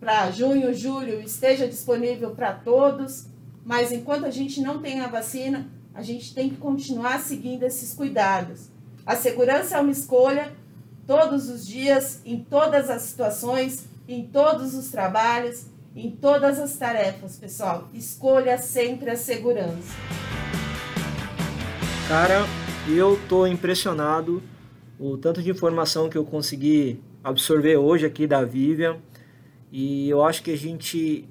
para 0.00 0.28
junho, 0.32 0.74
julho 0.74 1.20
esteja 1.20 1.68
disponível 1.68 2.32
para 2.32 2.52
todos, 2.52 3.26
mas 3.64 3.92
enquanto 3.92 4.24
a 4.24 4.30
gente 4.30 4.60
não 4.60 4.80
tem 4.80 4.98
a 4.98 5.06
vacina, 5.06 5.68
a 5.94 6.02
gente 6.02 6.34
tem 6.34 6.50
que 6.50 6.56
continuar 6.56 7.20
seguindo 7.20 7.62
esses 7.62 7.94
cuidados. 7.94 8.70
A 9.06 9.14
segurança 9.14 9.76
é 9.76 9.80
uma 9.80 9.92
escolha 9.92 10.52
todos 11.06 11.48
os 11.48 11.64
dias, 11.64 12.20
em 12.24 12.42
todas 12.42 12.90
as 12.90 13.02
situações, 13.02 13.84
em 14.08 14.26
todos 14.26 14.74
os 14.74 14.90
trabalhos, 14.90 15.66
em 15.94 16.10
todas 16.10 16.58
as 16.58 16.76
tarefas, 16.76 17.36
pessoal. 17.36 17.88
Escolha 17.92 18.58
sempre 18.58 19.10
a 19.10 19.16
segurança. 19.16 19.94
Cara, 22.08 22.44
eu 22.88 23.18
tô 23.28 23.46
impressionado 23.46 24.42
o 24.98 25.16
tanto 25.16 25.42
de 25.42 25.50
informação 25.50 26.08
que 26.08 26.16
eu 26.16 26.24
consegui 26.24 27.00
absorver 27.22 27.76
hoje 27.76 28.06
aqui 28.06 28.26
da 28.26 28.44
Vivian 28.44 28.96
e 29.70 30.08
eu 30.08 30.24
acho 30.24 30.42
que 30.42 30.50
a 30.50 30.56
gente 30.56 31.28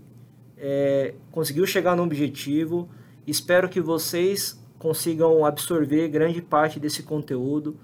é, 0.58 1.14
conseguiu 1.32 1.66
chegar 1.66 1.96
no 1.96 2.04
objetivo. 2.04 2.88
Espero 3.26 3.68
que 3.68 3.82
vocês 3.82 4.62
consigam 4.78 5.44
absorver 5.46 6.08
grande 6.08 6.42
parte 6.42 6.80
desse 6.80 7.04
conteúdo. 7.04 7.76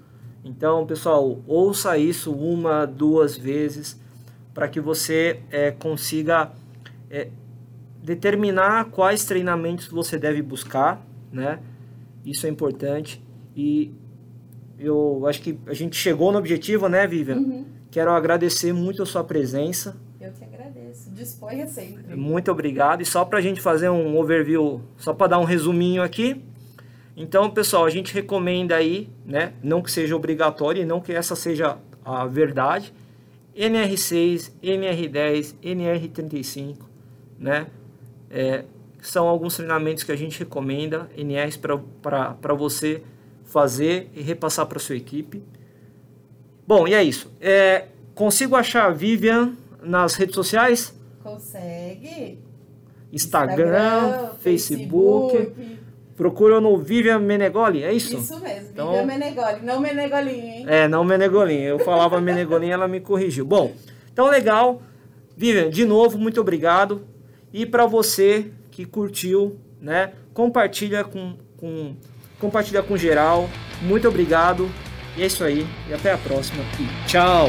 Então, 0.44 0.86
pessoal, 0.86 1.42
ouça 1.46 1.98
isso 1.98 2.32
uma, 2.32 2.86
duas 2.86 3.36
vezes 3.36 4.00
para 4.52 4.68
que 4.68 4.80
você 4.80 5.40
é, 5.50 5.72
consiga 5.72 6.52
é, 7.10 7.28
determinar 8.02 8.86
quais 8.86 9.24
treinamentos 9.24 9.88
você 9.88 10.18
deve 10.18 10.42
buscar, 10.42 11.04
né? 11.32 11.58
Isso 12.24 12.46
é 12.46 12.50
importante 12.50 13.22
e 13.56 13.92
eu 14.78 15.26
acho 15.26 15.40
que 15.40 15.58
a 15.66 15.74
gente 15.74 15.96
chegou 15.96 16.32
no 16.32 16.38
objetivo, 16.38 16.88
né, 16.88 17.06
Vivian? 17.06 17.36
Uhum. 17.36 17.64
Quero 17.90 18.10
agradecer 18.10 18.72
muito 18.72 19.02
a 19.02 19.06
sua 19.06 19.22
presença. 19.22 19.96
Eu 20.20 20.32
que 20.32 20.44
agradeço. 20.44 21.10
Disponha 21.10 21.66
sempre. 21.66 22.16
Muito 22.16 22.50
obrigado. 22.50 23.02
E 23.02 23.04
só 23.04 23.24
para 23.24 23.38
a 23.38 23.42
gente 23.42 23.60
fazer 23.60 23.88
um 23.88 24.16
overview, 24.18 24.80
só 24.96 25.14
para 25.14 25.28
dar 25.28 25.38
um 25.38 25.44
resuminho 25.44 26.02
aqui. 26.02 26.42
Então, 27.16 27.48
pessoal, 27.50 27.84
a 27.84 27.90
gente 27.90 28.12
recomenda 28.12 28.74
aí, 28.74 29.08
né? 29.24 29.52
Não 29.62 29.80
que 29.80 29.90
seja 29.90 30.16
obrigatório 30.16 30.82
e 30.82 30.84
não 30.84 31.00
que 31.00 31.12
essa 31.12 31.36
seja 31.36 31.78
a 32.04 32.26
verdade. 32.26 32.92
NR6, 33.56 34.50
NR10, 34.60 35.54
NR35, 35.62 36.78
né? 37.38 37.66
É, 38.30 38.64
são 39.00 39.28
alguns 39.28 39.56
treinamentos 39.56 40.02
que 40.02 40.12
a 40.12 40.16
gente 40.16 40.38
recomenda, 40.38 41.10
NRs 41.16 41.56
para 41.56 42.54
você 42.54 43.02
fazer 43.44 44.10
e 44.14 44.22
repassar 44.22 44.66
para 44.66 44.78
sua 44.78 44.96
equipe. 44.96 45.42
Bom, 46.66 46.88
e 46.88 46.94
é 46.94 47.02
isso. 47.02 47.30
É, 47.40 47.86
consigo 48.14 48.56
achar 48.56 48.86
a 48.86 48.90
Vivian 48.90 49.52
nas 49.82 50.14
redes 50.14 50.34
sociais? 50.34 50.94
Consegue. 51.22 52.38
Instagram, 53.12 53.66
Instagram 53.66 54.30
Facebook. 54.40 55.36
Facebook. 55.36 55.78
Procura 56.16 56.60
no 56.60 56.78
Vivian 56.78 57.18
Menegoli, 57.18 57.82
é 57.82 57.92
isso? 57.92 58.16
Isso 58.16 58.38
mesmo, 58.38 58.68
então, 58.72 58.90
Vivian 58.90 59.06
Menegoli, 59.06 59.60
não 59.62 59.80
Menegolinho, 59.80 60.46
hein? 60.46 60.64
É, 60.68 60.86
não 60.86 61.04
Menegolinho. 61.04 61.64
Eu 61.64 61.78
falava 61.80 62.20
Menegolinho, 62.20 62.72
ela 62.72 62.86
me 62.86 63.00
corrigiu. 63.00 63.44
Bom, 63.44 63.72
então 64.12 64.28
legal. 64.28 64.80
Vivian, 65.36 65.68
de 65.68 65.84
novo, 65.84 66.16
muito 66.16 66.40
obrigado. 66.40 67.02
E 67.54 67.64
para 67.64 67.86
você 67.86 68.50
que 68.72 68.84
curtiu, 68.84 69.56
né, 69.80 70.12
compartilha 70.34 71.04
com, 71.04 71.36
com 71.56 71.94
compartilha 72.40 72.82
com 72.82 72.96
geral. 72.96 73.48
Muito 73.80 74.08
obrigado. 74.08 74.68
E 75.16 75.22
é 75.22 75.26
isso 75.26 75.44
aí. 75.44 75.64
E 75.88 75.94
até 75.94 76.12
a 76.12 76.18
próxima. 76.18 76.64
E 76.80 77.08
tchau! 77.08 77.46